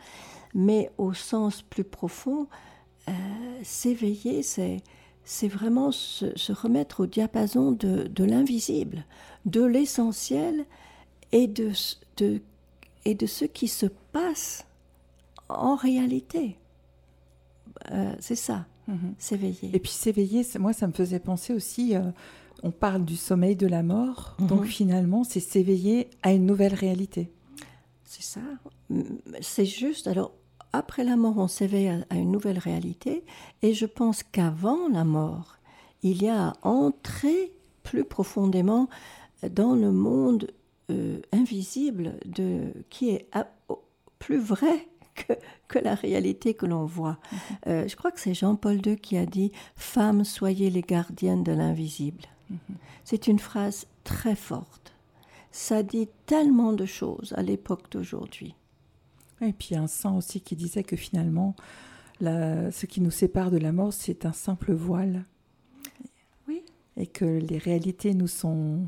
Mais 0.54 0.92
au 0.98 1.14
sens 1.14 1.62
plus 1.62 1.84
profond, 1.84 2.48
s'éveiller, 3.64 4.44
c'est 4.44 4.84
c'est 5.24 5.48
vraiment 5.48 5.92
se, 5.92 6.52
remettre 6.52 7.02
au 7.02 7.06
diapason 7.06 7.72
de, 7.72 8.24
l'invisible, 8.24 9.06
de 9.46 9.64
l'essentiel 9.64 10.66
et 11.32 11.48
de, 11.48 11.72
et 13.06 13.16
de 13.16 13.26
ce 13.26 13.46
qui 13.46 13.68
se 13.68 13.86
passe 14.12 14.66
en 15.48 15.76
réalité. 15.76 16.58
Euh, 17.92 18.14
c'est 18.20 18.36
ça, 18.36 18.66
mhm. 18.88 19.14
s'éveiller. 19.18 19.72
Et 19.74 19.80
puis 19.80 19.92
s'éveiller, 19.92 20.46
moi 20.60 20.74
ça 20.74 20.88
me 20.88 20.94
faisait 20.94 21.20
penser 21.20 21.54
aussi, 21.54 21.96
euh, 21.96 22.02
on 22.64 22.72
parle 22.72 23.06
du 23.06 23.16
sommeil 23.16 23.56
de 23.56 23.68
la 23.68 23.84
mort, 23.84 24.36
mhm. 24.40 24.48
donc 24.48 24.66
finalement 24.66 25.24
c'est 25.24 25.40
s'éveiller 25.40 26.10
à 26.24 26.34
une 26.34 26.46
nouvelle 26.46 26.74
réalité. 26.74 27.32
C'est 28.04 28.24
ça, 28.24 28.42
c'est 29.42 29.66
juste. 29.66 30.08
Alors 30.08 30.34
après 30.74 31.04
la 31.04 31.16
mort, 31.16 31.38
on 31.38 31.48
s'éveille 31.48 31.90
à, 32.10 32.16
une 32.16 32.32
nouvelle 32.32 32.60
réalité. 32.60 33.24
Et 33.62 33.74
je 33.74 33.86
pense 33.86 34.24
qu'avant 34.24 34.88
la 34.90 35.04
mort, 35.04 35.58
il 36.04 36.22
y 36.22 36.30
a 36.30 36.50
à 36.50 36.68
entrer 36.68 37.52
plus 37.84 38.06
profondément 38.06 38.88
dans 39.50 39.74
le 39.74 39.92
monde 39.92 40.52
euh, 40.92 41.22
invisible 41.32 42.16
de, 42.26 42.74
qui 42.90 43.10
est 43.10 43.30
plus 44.20 44.40
vrai 44.40 44.88
que, 45.16 45.34
que, 45.68 45.80
la 45.80 45.96
réalité 45.96 46.54
que 46.54 46.66
l'on 46.66 46.86
voit. 46.86 47.18
Mhm. 47.32 47.40
Euh, 47.68 47.88
je 47.88 47.96
crois 47.96 48.12
que 48.12 48.20
c'est 48.20 48.34
Jean-Paul 48.34 48.86
II 48.86 48.98
qui 48.98 49.18
a 49.18 49.26
dit 49.26 49.52
Femmes, 49.76 50.24
soyez 50.24 50.70
les 50.70 50.82
gardiennes 50.82 51.44
de 51.44 51.52
l'invisible. 51.52 52.24
Mhm. 52.50 52.58
C'est 53.04 53.28
une 53.28 53.40
phrase 53.40 53.88
très 54.04 54.36
forte. 54.36 54.94
Ça 55.52 55.82
dit 55.82 56.10
tellement 56.26 56.74
de 56.74 56.86
choses 56.86 57.34
à 57.36 57.42
l'époque 57.42 57.90
d'aujourd'hui. 57.92 58.56
Et 59.42 59.54
puis 59.54 59.76
un 59.76 59.88
saint 59.88 60.16
aussi 60.16 60.42
qui 60.42 60.56
disait 60.56 60.84
que 60.84 60.96
finalement, 60.96 61.56
ce 62.22 62.86
qui 62.86 63.02
nous 63.02 63.12
sépare 63.12 63.52
de 63.52 63.58
la 63.58 63.72
mort, 63.72 63.94
c'est 63.94 64.26
un 64.26 64.34
simple 64.34 64.74
voile. 64.74 65.24
Oui. 66.48 66.64
Et 66.98 67.08
que 67.08 67.26
les 67.26 67.58
réalités 67.58 68.14
nous 68.14 68.28
sont 68.28 68.88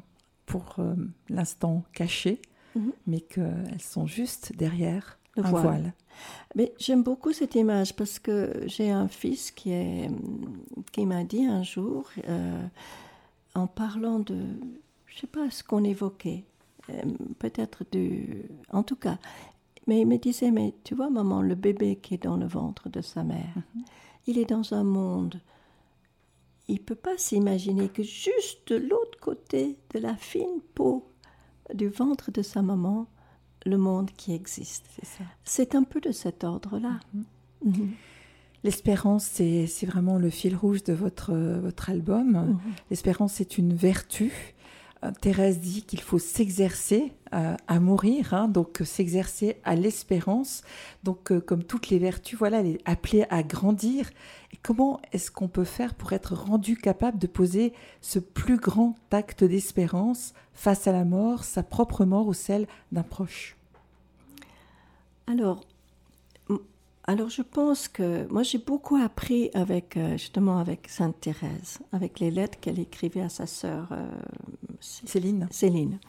pour 0.52 0.76
euh, 0.80 0.96
l'instant 1.30 1.84
cachées, 1.94 2.42
mhm. 2.76 2.92
mais 3.08 3.22
qu'elles 3.22 3.82
sont 3.82 4.06
juste 4.06 4.54
derrière 4.58 5.18
Le 5.38 5.46
un 5.46 5.50
voile. 5.50 5.94
Mais 6.56 6.74
j'aime 6.78 7.04
beaucoup 7.04 7.32
cette 7.32 7.56
image 7.56 7.96
parce 7.96 8.20
que 8.20 8.64
j'ai 8.66 8.92
un 8.92 9.08
fils 9.08 9.52
qui, 9.52 9.72
est, 9.72 10.10
qui 10.92 11.06
m'a 11.06 11.24
dit 11.24 11.46
un 11.46 11.64
jour, 11.64 12.10
euh, 12.28 12.62
en 13.56 13.68
parlant 13.68 14.20
de, 14.20 14.38
je 15.06 15.20
sais 15.20 15.28
pas 15.28 15.50
ce 15.50 15.64
qu'on 15.64 15.86
évoquait, 15.86 16.44
euh, 16.90 17.02
peut-être 17.40 17.86
du, 17.92 18.44
en 18.72 18.84
tout 18.84 18.98
cas, 18.98 19.20
mais 19.88 20.02
il 20.02 20.08
me 20.08 20.18
disait, 20.18 20.52
mais 20.52 20.74
tu 20.84 20.96
vois, 20.96 21.10
maman, 21.10 21.42
le 21.42 21.56
bébé 21.56 21.96
qui 21.96 22.14
est 22.14 22.24
dans 22.24 22.38
le 22.38 22.46
ventre 22.46 22.90
de 22.90 23.02
sa 23.02 23.24
mère, 23.24 23.56
mhm. 23.56 23.84
il 24.28 24.38
est 24.38 24.50
dans 24.50 24.74
un 24.74 24.84
monde. 24.84 25.40
Il 26.68 26.76
ne 26.76 26.80
peut 26.80 26.96
pas 26.96 27.18
s'imaginer 27.18 27.90
que 27.90 28.04
juste 28.04 28.72
de 28.72 28.76
l'autre 28.76 29.20
côté 29.20 29.78
de 29.94 30.00
la 30.00 30.16
fine 30.16 30.62
peau 30.76 31.08
du 31.74 31.88
ventre 31.88 32.32
de 32.32 32.42
sa 32.42 32.62
maman, 32.62 33.08
le 33.66 33.78
monde 33.78 34.12
qui 34.12 34.34
existe. 34.34 34.86
C'est 35.44 35.76
un 35.76 35.84
peu 35.84 36.00
de 36.00 36.12
cet 36.12 36.44
ordre-là. 36.44 37.00
Mhm. 37.14 37.26
Mhm. 37.64 37.92
L'espérance, 38.64 39.24
c'est 39.24 39.86
vraiment 39.88 40.20
le 40.20 40.30
fil 40.30 40.56
rouge 40.56 40.84
de 40.84 40.94
votre, 40.94 41.34
votre 41.34 41.90
album. 41.90 42.60
L'espérance, 42.92 43.34
c'est 43.34 43.58
une 43.58 43.74
vertu. 43.74 44.54
Thérèse 45.20 45.60
dit 45.60 45.82
qu'il 45.82 46.02
faut 46.02 46.20
s'exercer 46.20 47.12
à, 47.32 47.80
mourir, 47.80 48.34
hein, 48.34 48.48
donc 48.48 48.82
s'exercer 48.84 49.58
à 49.64 49.76
l'espérance. 49.76 50.64
Donc, 51.04 51.32
euh, 51.32 51.40
comme 51.40 51.64
toutes 51.64 51.90
les 51.90 51.98
vertus, 51.98 52.38
voilà, 52.38 52.60
elle 52.60 52.68
est 52.68 52.82
appelée 52.86 53.26
à 53.30 53.42
grandir. 53.42 54.10
Comment 54.62 55.00
est-ce 55.12 55.32
qu'on 55.32 55.48
peut 55.48 55.64
faire 55.64 55.96
pour 55.96 56.14
être 56.14 56.36
rendu 56.36 56.76
capable 56.76 57.18
de 57.18 57.28
poser 57.28 57.74
ce 58.02 58.20
plus 58.20 58.58
grand 58.58 58.96
acte 59.12 59.44
d'espérance 59.44 60.34
face 60.54 60.88
à 60.88 60.92
la 60.92 61.06
mort, 61.06 61.46
sa 61.46 61.64
propre 61.64 62.06
mort 62.06 62.28
ou 62.28 62.34
celle 62.34 62.68
d'un 62.92 63.04
proche? 63.04 63.56
Alors, 65.26 65.62
alors 67.06 67.30
je 67.30 67.42
pense 67.42 67.88
que 67.88 68.28
moi 68.32 68.44
j'ai 68.44 68.60
beaucoup 68.60 68.96
appris 68.96 69.50
avec 69.54 69.98
euh, 69.98 70.18
justement 70.18 70.60
avec 70.60 70.88
Sainte 70.88 71.20
Thérèse, 71.20 71.80
avec 71.92 72.20
les 72.20 72.30
lettres 72.30 72.60
qu'elle 72.60 72.80
écrivait 72.80 73.22
à 73.22 73.30
sa 73.30 73.48
sœur 73.48 73.88
euh, 73.92 74.08
Céline. 74.80 75.48
Céline. 75.50 76.00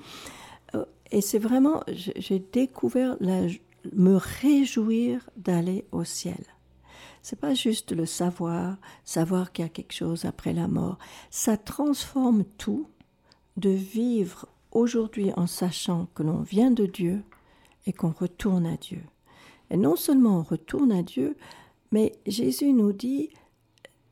Euh, 0.75 0.85
et 1.11 1.23
c'est 1.23 1.39
vraiment 1.39 1.83
j'ai 1.87 2.41
découvert 2.53 3.17
la, 3.21 3.47
me 3.95 4.17
réjouir 4.17 5.29
d'aller 5.37 5.87
au 5.93 6.05
ciel. 6.05 6.45
C'est 7.23 7.39
pas 7.39 7.55
juste 7.55 7.93
le 7.93 8.05
savoir, 8.05 8.77
savoir 9.05 9.53
qu'il 9.53 9.65
y 9.65 9.67
a 9.67 9.71
quelque 9.71 9.95
chose 9.95 10.25
après 10.25 10.53
la 10.53 10.69
mort. 10.69 10.99
Ça 11.31 11.57
transforme 11.57 12.45
tout 12.59 12.89
de 13.57 13.71
vivre 13.71 14.47
aujourd'hui 14.73 15.33
en 15.37 15.47
sachant 15.47 16.07
que 16.15 16.23
l'on 16.23 16.41
vient 16.41 16.71
de 16.71 16.87
Dieu 16.87 17.23
et 17.87 17.93
qu'on 17.93 18.11
retourne 18.11 18.67
à 18.67 18.77
Dieu. 18.77 19.03
Et 19.73 19.77
non 19.79 19.97
seulement 19.97 20.39
on 20.39 20.43
retourne 20.43 20.93
à 20.93 21.03
Dieu, 21.03 21.35
mais 21.93 22.13
Jésus 22.27 22.73
nous 22.75 22.93
dit, 22.93 23.31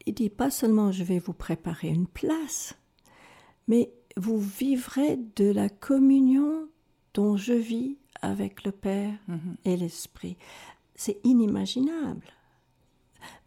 il 0.06 0.14
dit 0.14 0.30
pas 0.30 0.50
seulement 0.50 0.90
je 0.90 1.04
vais 1.04 1.18
vous 1.18 1.34
préparer 1.34 1.88
une 1.88 2.06
place, 2.06 2.74
mais 3.68 3.92
vous 4.16 4.40
vivrez 4.40 5.18
de 5.36 5.52
la 5.52 5.68
communion 5.68 6.66
dont 7.12 7.36
je 7.36 7.52
vis 7.52 7.98
avec 8.22 8.64
le 8.64 8.72
Père 8.72 9.12
mhm. 9.28 9.56
et 9.66 9.76
l'Esprit. 9.76 10.38
C'est 10.94 11.20
inimaginable. 11.24 12.26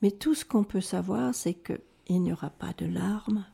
Mais 0.03 0.11
tout 0.11 0.35
ce 0.35 0.45
qu'on 0.45 0.63
peut 0.63 0.81
savoir, 0.81 1.33
c'est 1.33 1.55
qu'il 1.55 2.21
n'y 2.21 2.31
aura 2.31 2.51
pas 2.51 2.73
de 2.77 2.85
larmes, 2.85 3.45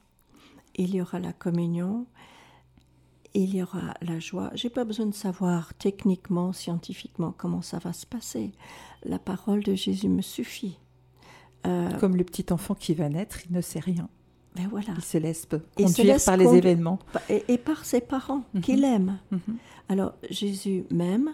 il 0.76 0.94
y 0.94 1.02
aura 1.02 1.20
la 1.20 1.32
communion, 1.34 2.06
il 3.34 3.56
y 3.56 3.62
aura 3.62 3.94
la 4.02 4.20
joie. 4.20 4.52
J'ai 4.56 4.70
pas 4.70 4.84
besoin 4.84 5.06
de 5.06 5.14
savoir 5.14 5.74
techniquement, 5.76 6.54
scientifiquement 6.54 7.34
comment 7.38 7.62
ça 7.62 7.80
va 7.80 7.94
se 7.94 8.06
passer. 8.06 8.52
La 9.04 9.20
parole 9.20 9.64
de 9.64 9.76
Jésus 9.76 10.10
me 10.10 10.22
suffit. 10.22 10.80
Euh, 11.68 11.92
Comme 12.00 12.16
le 12.16 12.24
petit 12.24 12.52
enfant 12.52 12.74
qui 12.74 12.94
va 12.94 13.10
naître, 13.10 13.46
il 13.46 13.56
ne 13.56 13.62
sait 13.62 13.80
rien. 13.80 14.10
Ben 14.56 14.68
voilà. 14.68 14.94
Il 14.96 15.04
se 15.04 15.18
laisse 15.18 15.48
conduire 15.76 16.18
par 16.26 16.38
les 16.38 16.56
événements. 16.56 17.00
Et, 17.30 17.58
par 17.58 17.86
ses 17.86 18.02
parents, 18.02 18.44
mhm. 18.54 18.62
qu'il 18.62 18.84
aime. 18.84 19.20
Mhm. 19.32 19.58
Alors, 19.90 20.14
Jésus 20.30 20.86
m'aime, 20.90 21.32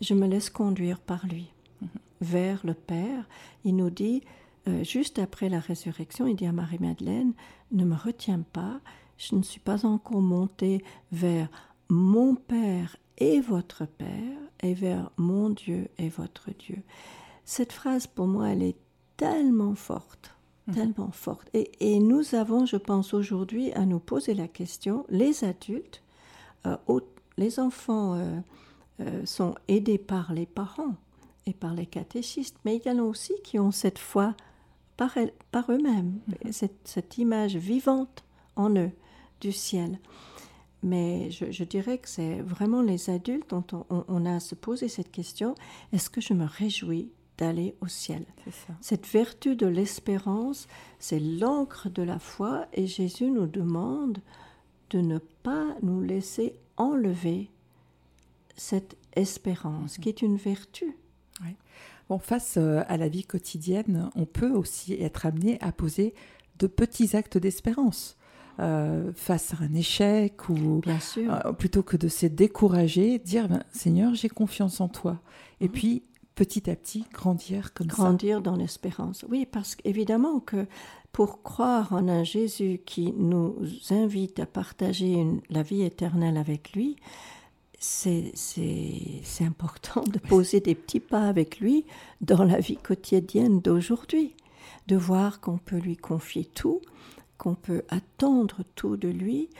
je 0.00 0.14
me 0.14 0.26
laisse 0.26 0.50
conduire 0.50 1.00
par 1.00 1.26
lui 1.26 1.52
mhm. 1.80 1.88
vers 2.20 2.60
le 2.64 2.74
Père. 2.74 3.28
Il 3.64 3.76
nous 3.76 3.90
dit, 3.90 4.22
euh, 4.68 4.84
juste 4.84 5.18
après 5.18 5.48
la 5.48 5.60
résurrection, 5.60 6.26
il 6.26 6.36
dit 6.36 6.46
à 6.46 6.52
Marie-Madeleine, 6.52 7.32
ne 7.72 7.84
me 7.84 7.96
retiens 7.96 8.42
pas, 8.52 8.80
je 9.18 9.34
ne 9.34 9.42
suis 9.42 9.60
pas 9.60 9.86
encore 9.86 10.20
monté 10.20 10.82
vers 11.12 11.48
mon 11.88 12.34
Père 12.34 12.96
et 13.18 13.40
votre 13.40 13.86
Père, 13.86 14.38
et 14.64 14.74
vers 14.74 15.10
mon 15.16 15.50
Dieu 15.50 15.88
et 15.98 16.08
votre 16.08 16.50
Dieu. 16.50 16.82
Cette 17.44 17.72
phrase, 17.72 18.06
pour 18.06 18.26
moi, 18.26 18.48
elle 18.48 18.62
est 18.62 18.78
tellement 19.16 19.74
forte, 19.74 20.34
mhm. 20.66 20.74
tellement 20.74 21.10
forte. 21.10 21.48
Et, 21.52 21.98
nous 21.98 22.34
avons, 22.34 22.66
je 22.66 22.76
pense, 22.76 23.12
aujourd'hui 23.14 23.72
à 23.72 23.84
nous 23.84 24.00
poser 24.00 24.34
la 24.34 24.48
question, 24.48 25.04
les 25.10 25.44
adultes, 25.44 26.02
euh, 26.66 26.76
les 27.36 27.60
enfants 27.60 28.14
euh, 29.00 29.26
sont 29.26 29.54
aidés 29.68 29.98
par 29.98 30.32
les 30.32 30.46
parents 30.46 30.94
et 31.46 31.52
par 31.52 31.74
les 31.74 31.86
catéchistes, 31.86 32.56
mais 32.64 32.76
il 32.76 32.88
y 32.88 32.90
en 32.90 32.98
a 32.98 33.02
aussi 33.02 33.34
qui 33.44 33.58
ont 33.58 33.70
cette 33.70 33.98
foi 33.98 34.34
par, 34.96 35.18
par 35.50 35.70
eux-mêmes, 35.70 36.20
mhm. 36.44 36.52
cette, 36.52 37.18
image 37.18 37.56
vivante 37.56 38.24
en 38.56 38.74
eux 38.76 38.92
du 39.44 39.52
ciel. 39.52 39.98
Mais 40.82 41.30
je, 41.30 41.64
dirais 41.64 41.98
que 41.98 42.08
c'est 42.08 42.40
vraiment 42.40 42.82
les 42.82 43.10
adultes 43.10 43.50
dont 43.50 43.64
on, 43.88 44.26
a 44.26 44.36
à 44.36 44.40
se 44.40 44.54
poser 44.54 44.88
cette 44.88 45.10
question, 45.10 45.54
est-ce 45.92 46.10
que 46.10 46.20
je 46.20 46.34
me 46.34 46.44
réjouis 46.44 47.10
d'aller 47.38 47.74
au 47.80 47.88
ciel? 47.88 48.24
Cette 48.80 49.06
vertu 49.06 49.56
de 49.56 49.66
l'espérance, 49.66 50.66
c'est 50.98 51.20
l'encre 51.20 51.88
de 51.88 52.02
la 52.02 52.18
foi 52.18 52.66
et 52.72 52.86
Jésus 52.86 53.30
nous 53.30 53.46
demande 53.46 54.18
de 54.90 55.00
ne 55.00 55.18
pas 55.18 55.74
nous 55.82 56.02
laisser 56.02 56.54
enlever 56.76 57.50
cette 58.56 58.96
espérance, 59.14 59.98
qui 59.98 60.08
est 60.08 60.22
une 60.22 60.36
vertu. 60.36 60.96
Bon, 62.10 62.18
face 62.18 62.58
euh, 62.58 62.82
à 62.86 62.98
la 62.98 63.08
vie 63.08 63.24
quotidienne, 63.24 64.10
on 64.14 64.26
peut 64.26 64.50
aussi 64.50 64.92
être 64.92 65.24
amené 65.24 65.58
à 65.62 65.72
poser 65.72 66.12
de 66.58 66.66
petits 66.66 67.16
actes 67.16 67.38
d'espérance. 67.38 68.18
Euh, 68.60 69.10
face 69.16 69.52
à 69.52 69.64
un 69.64 69.74
échec 69.74 70.48
ou 70.48 70.80
Bien 70.80 71.00
sûr. 71.00 71.34
Euh, 71.34 71.52
plutôt 71.52 71.82
que 71.82 71.96
de 71.96 72.06
se 72.06 72.26
décourager, 72.26 73.18
dire 73.18 73.48
ben, 73.48 73.64
Seigneur, 73.72 74.14
j'ai 74.14 74.28
confiance 74.28 74.80
en 74.80 74.86
toi. 74.86 75.18
Et 75.60 75.66
mhm. 75.66 75.72
puis 75.72 76.02
petit 76.36 76.70
à 76.70 76.76
petit 76.76 77.04
grandir 77.12 77.74
comme 77.74 77.90
ça. 77.90 77.96
Grandir 77.96 78.40
dans 78.42 78.54
l'espérance. 78.54 79.24
Oui, 79.28 79.44
parce 79.44 79.74
qu'évidemment 79.74 80.38
que 80.38 80.66
pour 81.10 81.42
croire 81.42 81.92
en 81.92 82.08
un 82.08 82.22
Jésus 82.22 82.80
qui 82.86 83.12
nous 83.16 83.56
invite 83.90 84.38
à 84.38 84.46
partager 84.46 85.26
la 85.50 85.62
vie 85.62 85.82
éternelle 85.82 86.36
avec 86.36 86.74
lui, 86.74 86.96
c'est 87.78 88.32
important 89.40 90.02
de 90.02 90.18
poser 90.18 90.60
des 90.60 90.74
petits 90.74 91.00
pas 91.00 91.28
avec 91.28 91.58
lui 91.58 91.84
dans 92.20 92.44
la 92.44 92.58
vie 92.58 92.76
quotidienne 92.76 93.60
d'aujourd'hui, 93.60 94.34
de 94.86 94.96
voir 94.96 95.40
qu'on 95.40 95.58
peut 95.58 95.78
lui 95.78 95.96
confier 95.96 96.44
tout, 96.44 96.80
qu'on 97.38 97.54
peut 97.54 97.82
attendre 97.88 98.62
tout 98.74 98.96
de 98.96 99.08
lui, 99.08 99.50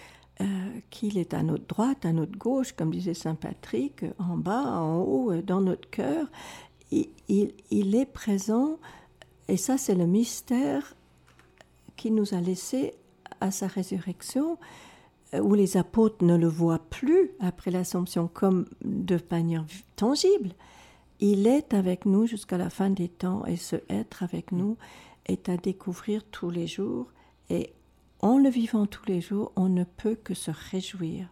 euh, 0.41 0.45
qu'il 0.91 1.19
est 1.19 1.33
à 1.33 1.43
notre 1.43 1.67
droite, 1.67 2.05
à 2.05 2.13
notre 2.13 2.37
gauche, 2.37 2.73
comme 2.73 2.91
disait 2.91 3.15
Saint 3.15 3.37
Patrick, 3.37 4.05
en 4.19 4.37
bas, 4.37 4.81
en 4.81 4.99
haut, 4.99 5.31
euh, 5.31 5.43
dans 5.43 5.61
notre 5.61 5.89
cœur. 5.91 6.27
Il, 6.91 7.09
il, 7.29 7.95
est 7.95 8.07
présent, 8.07 8.79
et 9.49 9.57
ça 9.57 9.79
c'est 9.79 9.95
le 9.95 10.07
mystère 10.07 10.97
qui 11.97 12.11
nous 12.11 12.35
a 12.35 12.41
laissé 12.41 12.95
à 13.41 13.51
sa 13.51 13.69
résurrection, 13.69 14.59
euh, 15.35 15.41
où 15.41 15.55
les 15.55 15.77
apôtres 15.77 16.25
ne 16.25 16.37
le 16.37 16.49
voient 16.49 16.83
plus 16.91 17.31
après 17.39 17.71
l'Assomption 17.71 18.29
comme 18.29 18.67
de 18.85 19.21
manière 19.31 19.65
tangible. 19.95 20.51
Il 21.21 21.47
est 21.47 21.75
avec 21.75 22.07
nous 22.07 22.27
jusqu'à 22.27 22.59
la 22.59 22.71
fin 22.71 22.91
des 22.91 23.09
temps, 23.09 23.47
et 23.47 23.57
ce 23.57 23.77
être 23.89 24.25
avec 24.25 24.51
nous 24.51 24.77
est 25.27 25.49
à 25.49 25.57
découvrir 25.57 26.25
tous 26.25 26.51
les 26.51 26.67
jours 26.67 27.07
et 27.51 27.73
en 28.21 28.39
le 28.39 28.49
vivant 28.49 28.87
tous 28.87 29.05
les 29.07 29.21
jours, 29.21 29.53
on 29.57 29.69
ne 29.69 29.85
peut 29.85 30.15
que 30.15 30.35
se 30.35 30.51
réjouir 30.71 31.29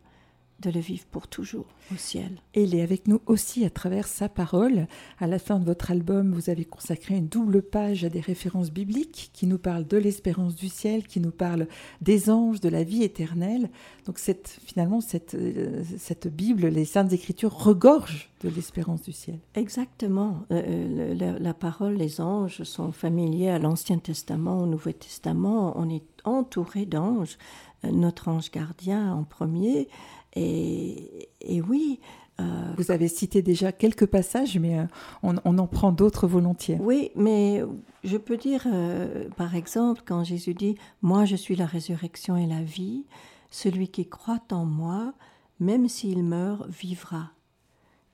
de 0.62 0.70
le 0.70 0.81
vivre 0.81 1.05
pour 1.11 1.29
toujours 1.29 1.66
au 1.92 1.96
ciel. 1.96 2.31
Et 2.55 2.64
il 2.64 2.75
est 2.75 2.83
avec 2.83 3.09
nous 3.09 3.20
aussi 3.27 3.64
à 3.64 3.70
travers 3.70 4.07
sa 4.07 4.29
parole. 4.29 4.87
À 5.18 5.27
la 5.27 5.38
fin 5.38 5.59
de 5.59 5.64
votre 5.64 5.90
album, 5.90 6.33
vous 6.33 6.48
avez 6.48 6.64
consacré 6.64 7.16
une 7.16 7.27
double 7.27 7.62
page 7.62 8.05
à 8.05 8.09
des 8.09 8.20
références 8.20 8.70
bibliques 8.70 9.31
qui 9.33 9.46
nous 9.46 9.59
parlent 9.59 9.87
de 9.87 9.96
l'espérance 9.96 10.55
du 10.55 10.68
ciel, 10.68 11.07
qui 11.07 11.20
nous 11.20 11.31
parlent 11.31 11.66
des 12.01 12.31
anges, 12.31 12.61
de 12.61 12.68
la 12.68 12.85
vie 12.85 13.03
éternelle. 13.03 13.70
Donc 14.07 14.18
cette, 14.18 14.59
finalement, 14.64 15.01
cette, 15.01 15.35
euh, 15.35 15.83
cette 15.98 16.29
Bible, 16.29 16.66
les 16.68 16.85
Saintes 16.85 17.12
Écritures 17.12 17.55
regorgent 17.55 18.31
de 18.42 18.48
l'espérance 18.48 19.03
du 19.03 19.12
ciel. 19.12 19.38
Exactement. 19.55 20.44
Euh, 20.51 20.62
euh, 20.66 21.14
la, 21.14 21.38
la, 21.38 21.55
parole, 21.55 21.94
les 21.94 22.20
anges 22.20 22.62
sont 22.62 22.92
familiers 22.92 23.51
à 23.51 23.59
l'Ancien 23.59 23.98
Testament, 23.98 24.62
au 24.62 24.66
Nouveau 24.66 24.92
Testament. 24.92 25.75
On 25.77 25.90
est 25.90 26.05
entouré 26.25 26.87
d'anges. 26.87 27.37
Notre 27.85 28.29
ange 28.29 28.53
gardien 28.53 29.12
en 29.12 29.25
premier, 29.25 29.88
et, 30.35 31.29
oui. 31.68 32.01
Euh, 32.40 32.73
Vous 32.77 32.90
avez 32.90 33.09
cité 33.09 33.42
déjà 33.42 33.73
quelques 33.73 34.07
passages, 34.07 34.59
mais 34.59 34.79
euh, 34.79 34.85
on, 35.23 35.37
en 35.37 35.66
prend 35.66 35.92
d'autres 35.92 36.27
volontiers. 36.27 36.79
Oui, 36.81 37.11
mais 37.14 37.62
je 38.05 38.16
peux 38.16 38.38
dire, 38.38 38.66
euh, 38.73 39.29
par 39.37 39.55
exemple, 39.55 40.03
quand 40.07 40.25
Jésus 40.25 40.55
dit 40.55 40.77
Moi 41.03 41.27
je 41.27 41.37
suis 41.37 41.57
la 41.57 41.66
résurrection 41.66 42.37
et 42.37 42.47
la 42.47 42.62
vie, 42.62 43.05
celui 43.51 43.88
qui 43.88 44.09
croit 44.09 44.42
en 44.51 44.64
moi, 44.64 45.12
même 45.61 45.88
s'il 45.88 46.25
meurt, 46.25 46.66
vivra. 46.68 47.31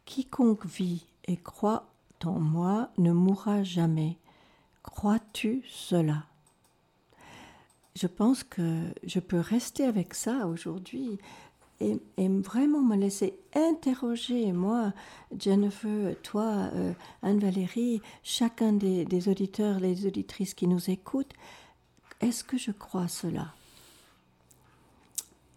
Quiconque 0.04 0.66
vit 0.66 1.06
et 1.28 1.36
croit 1.36 1.86
en 2.24 2.40
moi 2.40 2.90
ne 2.98 3.12
mourra 3.12 3.62
jamais. 3.62 4.16
Crois-tu 4.82 5.62
cela? 5.68 6.24
Je 7.94 8.06
pense 8.06 8.44
que 8.44 8.84
je 9.04 9.20
peux 9.20 9.40
rester 9.40 9.84
avec 9.84 10.14
ça 10.14 10.46
aujourd'hui 10.46 11.18
et, 11.80 11.98
vraiment 12.18 12.82
me 12.82 12.96
laisser 12.96 13.38
interroger, 13.54 14.52
moi, 14.52 14.92
Jennifer, 15.38 16.14
toi, 16.22 16.70
euh, 16.74 16.92
Anne-Valérie, 17.22 18.02
chacun 18.22 18.72
des, 18.72 19.04
des, 19.04 19.28
auditeurs, 19.28 19.78
les 19.80 20.06
auditrices 20.06 20.54
qui 20.54 20.66
nous 20.66 20.90
écoutent, 20.90 21.34
est-ce 22.20 22.42
que 22.42 22.58
je 22.58 22.72
crois 22.72 23.08
cela? 23.08 23.54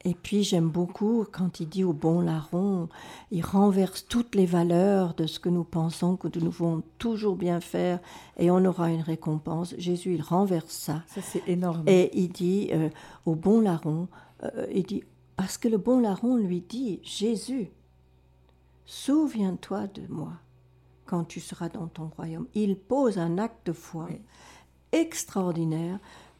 Et 0.04 0.16
puis 0.16 0.44
j'aime 0.44 0.70
beaucoup 0.70 1.26
quand 1.32 1.60
il 1.60 1.70
dit 1.70 1.84
au 1.84 1.94
bon 1.94 2.22
larron, 2.22 2.90
il 3.32 3.44
renverse 3.46 4.06
toutes 4.08 4.34
les 4.36 4.46
valeurs 4.46 5.14
de 5.14 5.28
ce 5.28 5.40
que 5.40 5.50
nous 5.50 5.64
pensons 5.64 6.16
que 6.16 6.28
nous 6.28 6.46
devons 6.46 6.82
toujours 6.98 7.36
bien 7.36 7.62
faire 7.62 8.00
et 8.38 8.50
on 8.50 8.66
aura 8.66 8.90
une 8.90 9.02
récompense. 9.02 9.76
Jésus, 9.78 10.16
il 10.16 10.22
renverse 10.22 10.72
ça. 10.74 11.04
Ça, 11.08 11.22
c'est 11.22 11.48
énorme. 11.48 11.84
Et 11.88 12.10
il 12.18 12.30
dit 12.30 12.70
euh, 12.74 12.90
au 13.26 13.36
bon 13.36 13.62
larron, 13.62 14.08
euh, 14.44 14.66
il 14.74 14.84
dit 14.84 15.04
parce 15.42 15.58
que 15.58 15.68
le 15.68 15.80
bon 15.80 16.00
larron 16.00 16.36
lui 16.36 16.62
dit, 16.62 17.00
Jésus, 17.02 17.72
souviens-toi 18.86 19.88
de 19.88 20.04
moi 20.08 20.34
quand 21.08 21.24
tu 21.24 21.40
seras 21.40 21.68
dans 21.68 21.88
ton 21.88 22.10
royaume. 22.16 22.46
Il 22.54 22.78
pose 22.78 23.18
un 23.18 23.40
acte 23.40 23.66
de 23.66 23.74
foi 23.74 24.08
extraordinaire 24.92 25.98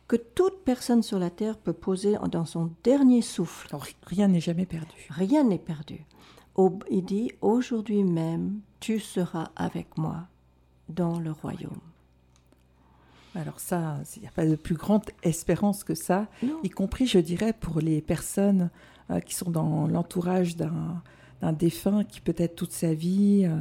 que 0.08 0.18
toute 0.18 0.64
personne 0.64 1.02
sur 1.02 1.18
la 1.18 1.32
terre 1.32 1.58
peut 1.58 1.74
poser 1.74 2.16
dans 2.32 2.46
son 2.46 2.70
dernier 2.84 3.24
souffle. 3.24 3.76
rien 4.06 4.28
n'est 4.28 4.40
jamais 4.40 4.68
perdu. 4.68 5.08
Rien 5.10 5.46
n'est 5.46 5.58
perdu. 5.58 6.06
Il 6.92 7.04
dit, 7.04 7.32
aujourd'hui 7.42 8.04
même, 8.04 8.60
tu 8.80 9.00
seras 9.00 9.50
avec 9.56 9.98
moi 9.98 10.28
dans 10.90 11.20
le 11.20 11.32
royaume. 11.32 11.82
Alors 13.34 13.60
ça, 13.60 13.98
il 14.16 14.22
n'y 14.22 14.28
a 14.28 14.32
pas 14.32 14.46
de 14.46 14.56
plus 14.56 14.76
grande 14.76 15.06
espérance 15.24 15.84
que 15.84 15.96
ça, 15.96 16.28
y 16.64 16.70
compris, 16.70 17.08
je 17.08 17.18
dirais, 17.18 17.54
pour 17.54 17.80
les 17.80 18.02
personnes 18.02 18.70
qui 19.20 19.36
sont 19.36 19.52
dans 19.52 19.88
l'entourage 19.88 20.56
d'un 20.56 21.54
défunt 21.54 22.04
qui 22.04 22.22
peut-être 22.22 22.56
toute 22.56 22.72
sa 22.72 22.94
vie 22.94 23.46
euh, 23.46 23.58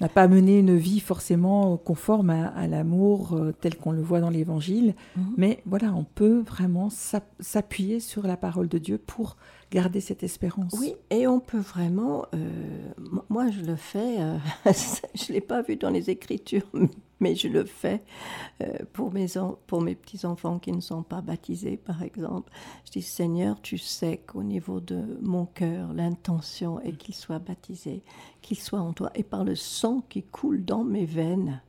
n'a 0.00 0.08
pas 0.08 0.26
mené 0.26 0.58
une 0.58 0.76
vie 0.76 1.00
forcément 1.00 1.76
conforme 1.76 2.30
à, 2.30 2.66
l'amour 2.66 3.34
euh, 3.34 3.52
tel 3.52 3.76
qu'on 3.76 3.92
le 3.92 4.00
voit 4.02 4.20
dans 4.20 4.30
l'Évangile. 4.30 4.94
Mhm. 5.16 5.34
Mais 5.36 5.62
voilà, 5.66 5.94
on 5.94 6.04
peut 6.04 6.40
vraiment 6.40 6.88
s'appuyer 7.38 8.00
sur 8.00 8.26
la 8.26 8.36
parole 8.36 8.68
de 8.68 8.78
Dieu 8.78 8.98
pour 8.98 9.36
garder 9.70 10.00
cette 10.00 10.22
espérance. 10.22 10.74
Oui, 10.80 10.94
et 11.10 11.26
on 11.26 11.38
peut 11.38 11.58
vraiment, 11.58 12.24
moi 13.28 13.50
je 13.50 13.60
le 13.60 13.76
fais, 13.76 14.16
je 14.66 15.28
ne 15.28 15.34
l'ai 15.34 15.40
pas 15.40 15.62
vu 15.62 15.76
dans 15.76 15.90
les 15.90 16.10
Écritures, 16.10 16.66
mais 16.72 16.88
je 17.34 17.48
le 17.48 17.64
fais 17.64 18.02
euh, 18.62 18.78
pour 18.92 19.12
mes, 19.12 19.26
pour 19.66 19.82
mes 19.82 19.94
petits-enfants 19.94 20.58
qui 20.58 20.72
ne 20.72 20.80
sont 20.80 21.02
pas 21.02 21.20
baptisés, 21.20 21.76
par 21.76 22.02
exemple. 22.02 22.50
Je 22.86 22.92
dis, 22.92 23.02
Seigneur, 23.02 23.60
tu 23.60 23.78
sais 23.78 24.18
qu'au 24.26 24.42
niveau 24.42 24.80
de 24.80 25.18
mon 25.22 25.46
cœur, 25.46 25.92
l'intention 25.92 26.80
est 26.80 26.92
qu'ils 26.92 27.14
soient 27.14 27.38
baptisés, 27.38 28.02
qu'ils 28.40 28.58
soient 28.58 28.80
en 28.80 28.92
toi. 28.92 29.10
Et 29.14 29.22
par 29.22 29.44
le 29.44 29.54
sang 29.54 30.02
qui 30.08 30.22
coule 30.22 30.64
dans 30.64 30.84
mes 30.84 31.04
veines, 31.04 31.62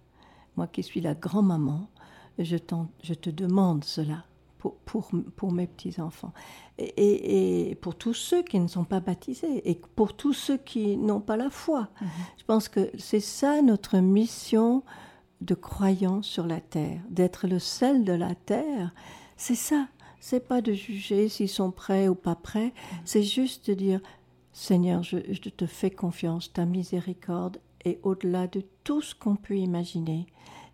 moi 0.56 0.68
qui 0.68 0.84
suis 0.84 1.02
la 1.02 1.16
grand-maman, 1.16 1.90
je, 2.40 2.58
je 3.04 3.14
te 3.14 3.30
demande 3.30 3.84
cela 3.84 4.26
pour, 4.62 4.76
pour, 4.76 5.10
pour 5.36 5.52
mes 5.52 5.68
petits-enfants. 5.68 6.34
Et, 6.78 7.70
et, 7.70 7.76
pour 7.76 7.96
tous 7.96 8.14
ceux 8.14 8.44
qui 8.44 8.60
ne 8.60 8.68
sont 8.68 8.84
pas 8.84 9.00
baptisés 9.00 9.70
et 9.70 9.80
pour 9.96 10.16
tous 10.16 10.34
ceux 10.34 10.58
qui 10.58 10.98
n'ont 10.98 11.20
pas 11.20 11.36
la 11.36 11.50
foi. 11.50 11.90
Mhm. 12.00 12.10
Je 12.38 12.44
pense 12.46 12.70
que 12.70 12.92
c'est 12.98 13.20
ça 13.20 13.62
notre 13.62 13.98
mission 13.98 14.84
de 15.42 15.56
croyants 15.56 16.22
sur 16.22 16.46
la 16.46 16.62
terre, 16.62 17.02
d'être 17.10 17.48
le 17.48 17.60
sel 17.60 18.04
de 18.04 18.14
la 18.14 18.36
terre. 18.36 18.94
C'est 19.38 19.56
ça. 19.56 19.88
C'est 20.20 20.48
pas 20.48 20.62
de 20.62 20.74
juger 20.74 21.30
s'ils 21.30 21.50
sont 21.50 21.72
prêts 21.72 22.08
ou 22.08 22.16
pas 22.16 22.36
prêts. 22.36 22.74
C'est 23.06 23.24
juste 23.24 23.70
de 23.70 23.74
dire 23.74 24.02
Seigneur, 24.54 25.02
je, 25.02 25.18
je, 25.30 25.50
te 25.50 25.66
fais 25.66 25.90
confiance, 25.90 26.54
ta 26.54 26.66
miséricorde 26.66 27.58
est 27.86 28.00
au-delà 28.04 28.48
de 28.48 28.64
tout 28.84 29.02
ce 29.02 29.16
qu'on 29.16 29.36
peut 29.36 29.58
imaginer 29.58 30.28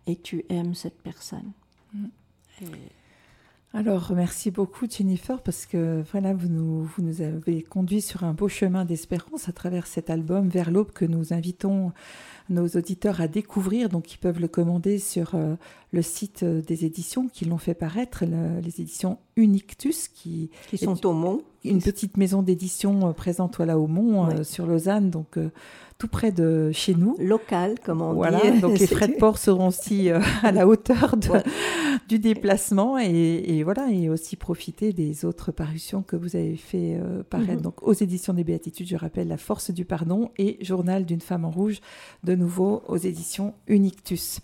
et 0.06 0.16
tu 0.16 0.44
aimes 0.48 0.74
cette 0.74 1.00
personne. 1.00 1.52
Mhm. 1.94 2.10
Alors, 3.74 4.12
merci 4.14 4.50
beaucoup 4.50 4.86
Jennifer, 4.90 5.42
parce 5.42 5.66
que 5.66 6.02
voilà, 6.10 6.32
vous 6.32 6.48
nous, 6.48 6.90
nous 6.98 7.20
avez 7.20 7.62
conduit 7.62 8.00
sur 8.00 8.24
un 8.24 8.32
beau 8.32 8.48
chemin 8.48 8.86
d'espérance 8.86 9.50
à 9.50 9.52
travers 9.52 9.86
cet 9.86 10.08
album 10.08 10.48
Vers 10.48 10.70
l'aube 10.70 10.90
que 10.90 11.04
nous 11.04 11.34
invitons 11.34 11.92
nos 12.48 12.66
auditeurs 12.66 13.20
à 13.20 13.28
découvrir. 13.28 13.90
Donc, 13.90 14.14
ils 14.14 14.18
peuvent 14.18 14.40
le 14.40 14.48
commander 14.48 14.98
sur 14.98 15.34
euh, 15.34 15.54
le 15.90 16.02
site 16.02 16.42
euh, 16.42 16.60
des 16.60 16.84
éditions 16.84 17.28
qui 17.28 17.44
l'ont 17.44 17.58
fait 17.58 17.74
paraître, 17.74 18.24
les 18.24 18.80
éditions 18.80 19.18
Unictus, 19.36 20.08
qui, 20.08 20.50
qui 20.68 20.78
sont 20.78 21.06
au 21.06 21.12
Mont. 21.12 21.42
Une 21.64 21.82
petite 21.82 22.16
maison 22.16 22.42
d'édition 22.42 23.08
euh, 23.08 23.12
présente 23.12 23.56
voilà, 23.56 23.78
au 23.78 23.86
Mont, 23.86 24.44
sur 24.44 24.66
Lausanne. 24.66 25.10
Donc, 25.10 25.38
tout 25.98 26.08
près 26.08 26.30
de 26.30 26.70
chez 26.72 26.94
nous. 26.94 27.16
Local, 27.18 27.74
comme 27.84 28.02
on 28.02 28.14
voilà, 28.14 28.40
dit. 28.50 28.60
Donc 28.60 28.78
les 28.78 28.86
frais 28.86 29.08
de 29.08 29.14
port 29.14 29.36
seront 29.36 29.66
aussi 29.66 30.10
euh, 30.10 30.20
à 30.42 30.52
la 30.52 30.66
hauteur 30.66 31.16
du 32.08 32.20
déplacement 32.20 32.98
et, 32.98 33.62
voilà 33.64 33.90
et 33.90 34.08
aussi 34.08 34.36
profiter 34.36 34.92
des 34.92 35.24
autres 35.24 35.50
parutions 35.50 36.02
que 36.02 36.14
vous 36.14 36.36
avez 36.36 36.56
fait 36.56 36.96
euh, 37.02 37.24
paraître. 37.28 37.54
Mhm. 37.54 37.62
Donc 37.62 37.82
aux 37.82 37.92
éditions 37.92 38.32
des 38.32 38.44
Béatitudes, 38.44 38.86
je 38.86 38.96
rappelle 38.96 39.26
La 39.26 39.36
Force 39.36 39.72
du 39.72 39.84
Pardon 39.84 40.30
et 40.38 40.64
Journal 40.64 41.04
d'une 41.04 41.20
femme 41.20 41.44
en 41.44 41.50
rouge, 41.50 41.80
de 42.22 42.36
nouveau 42.36 42.82
aux 42.86 42.96
éditions 42.96 43.54
Unictus. 43.66 44.40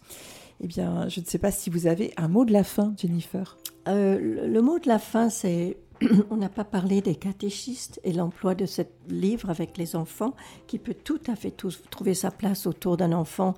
Eh 0.60 0.66
bien, 0.66 1.08
je 1.08 1.20
ne 1.20 1.24
sais 1.24 1.38
pas 1.38 1.50
si 1.50 1.70
vous 1.70 1.86
avez 1.86 2.12
un 2.16 2.28
mot 2.28 2.44
de 2.44 2.52
la 2.52 2.64
fin, 2.64 2.94
Jennifer. 2.96 3.58
Euh, 3.88 4.46
le 4.46 4.62
mot 4.62 4.78
de 4.78 4.88
la 4.88 4.98
fin, 4.98 5.28
c'est 5.28 5.76
on 6.30 6.36
n'a 6.36 6.48
pas 6.48 6.64
parlé 6.64 7.00
des 7.00 7.14
catéchistes 7.14 8.00
et 8.04 8.12
l'emploi 8.12 8.54
de 8.54 8.66
ce 8.66 8.82
livre 9.08 9.50
avec 9.50 9.76
les 9.76 9.96
enfants, 9.96 10.34
qui 10.66 10.78
peut 10.78 10.94
tout 10.94 11.20
à 11.26 11.36
fait 11.36 11.54
trouver 11.90 12.14
sa 12.14 12.30
place 12.30 12.66
autour 12.66 12.96
d'un 12.96 13.12
enfant 13.12 13.54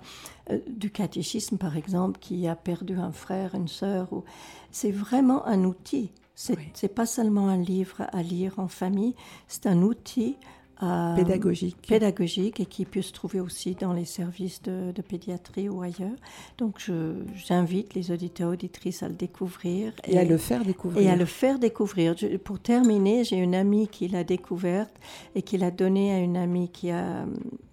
euh, 0.50 0.58
du 0.68 0.90
catéchisme, 0.90 1.58
par 1.58 1.76
exemple, 1.76 2.18
qui 2.20 2.46
a 2.48 2.56
perdu 2.56 2.96
un 2.98 3.12
frère, 3.12 3.54
une 3.54 3.68
sœur. 3.68 4.12
Ou... 4.12 4.24
C'est 4.70 4.90
vraiment 4.90 5.46
un 5.46 5.64
outil. 5.64 6.10
C'est 6.34 6.58
n'est 6.82 6.88
pas 6.90 7.06
seulement 7.06 7.48
un 7.48 7.56
livre 7.56 8.02
à 8.12 8.22
lire 8.22 8.58
en 8.58 8.68
famille, 8.68 9.14
c'est 9.48 9.66
un 9.66 9.80
outil 9.80 10.36
euh, 10.82 11.16
pédagogique. 11.16 11.76
pédagogique 11.86 12.60
et 12.60 12.66
qui 12.66 12.84
peut 12.84 13.02
se 13.02 13.12
trouver 13.12 13.40
aussi 13.40 13.74
dans 13.74 13.92
les 13.92 14.04
services 14.04 14.62
de, 14.62 14.92
pédiatrie 15.08 15.68
ou 15.68 15.82
ailleurs. 15.82 16.16
Donc 16.58 16.90
j'invite 17.34 17.94
les 17.94 18.10
auditeurs 18.10 18.50
auditrices 18.50 19.02
à 19.02 19.08
le 19.08 19.14
découvrir. 19.14 19.92
Et, 20.04 20.18
à 20.18 20.24
le 20.24 20.36
faire 20.36 20.64
découvrir. 20.64 21.02
Et 21.02 21.10
à 21.10 21.16
le 21.16 21.24
faire 21.24 21.58
découvrir. 21.58 22.14
pour 22.44 22.60
terminer, 22.60 23.24
j'ai 23.24 23.36
une 23.36 23.54
amie 23.54 23.88
qui 23.88 24.08
l'a 24.08 24.24
découverte 24.24 24.94
et 25.34 25.42
qui 25.42 25.56
l'a 25.58 25.70
donnée 25.70 26.12
à 26.12 26.18
une 26.18 26.36
amie 26.36 26.68
qui 26.68 26.90
a, 26.90 27.24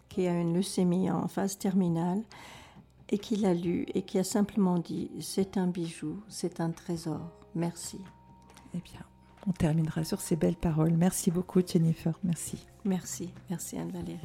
qui 0.09 0.27
a 0.27 0.39
une 0.39 0.53
leucémie 0.53 1.11
en 1.11 1.27
phase 1.27 1.57
terminale 1.57 2.21
et 3.09 3.17
qui 3.17 3.35
l'a 3.35 3.53
lu 3.53 3.85
et 3.93 4.01
qui 4.01 4.17
a 4.17 4.23
simplement 4.23 4.79
dit 4.79 5.11
c'est 5.19 5.57
un 5.57 5.67
bijou, 5.67 6.15
c'est 6.29 6.59
un 6.59 6.71
trésor, 6.71 7.21
merci. 7.53 7.99
Eh 8.75 8.79
bien, 8.79 9.01
on 9.47 9.51
terminera 9.51 10.03
sur 10.03 10.21
ces 10.21 10.35
belles 10.35 10.55
paroles. 10.55 10.93
Merci 10.93 11.31
beaucoup, 11.31 11.61
Jennifer. 11.65 12.17
Merci. 12.23 12.65
Merci. 12.85 13.33
Merci, 13.49 13.77
Anne-Valérie. 13.77 14.19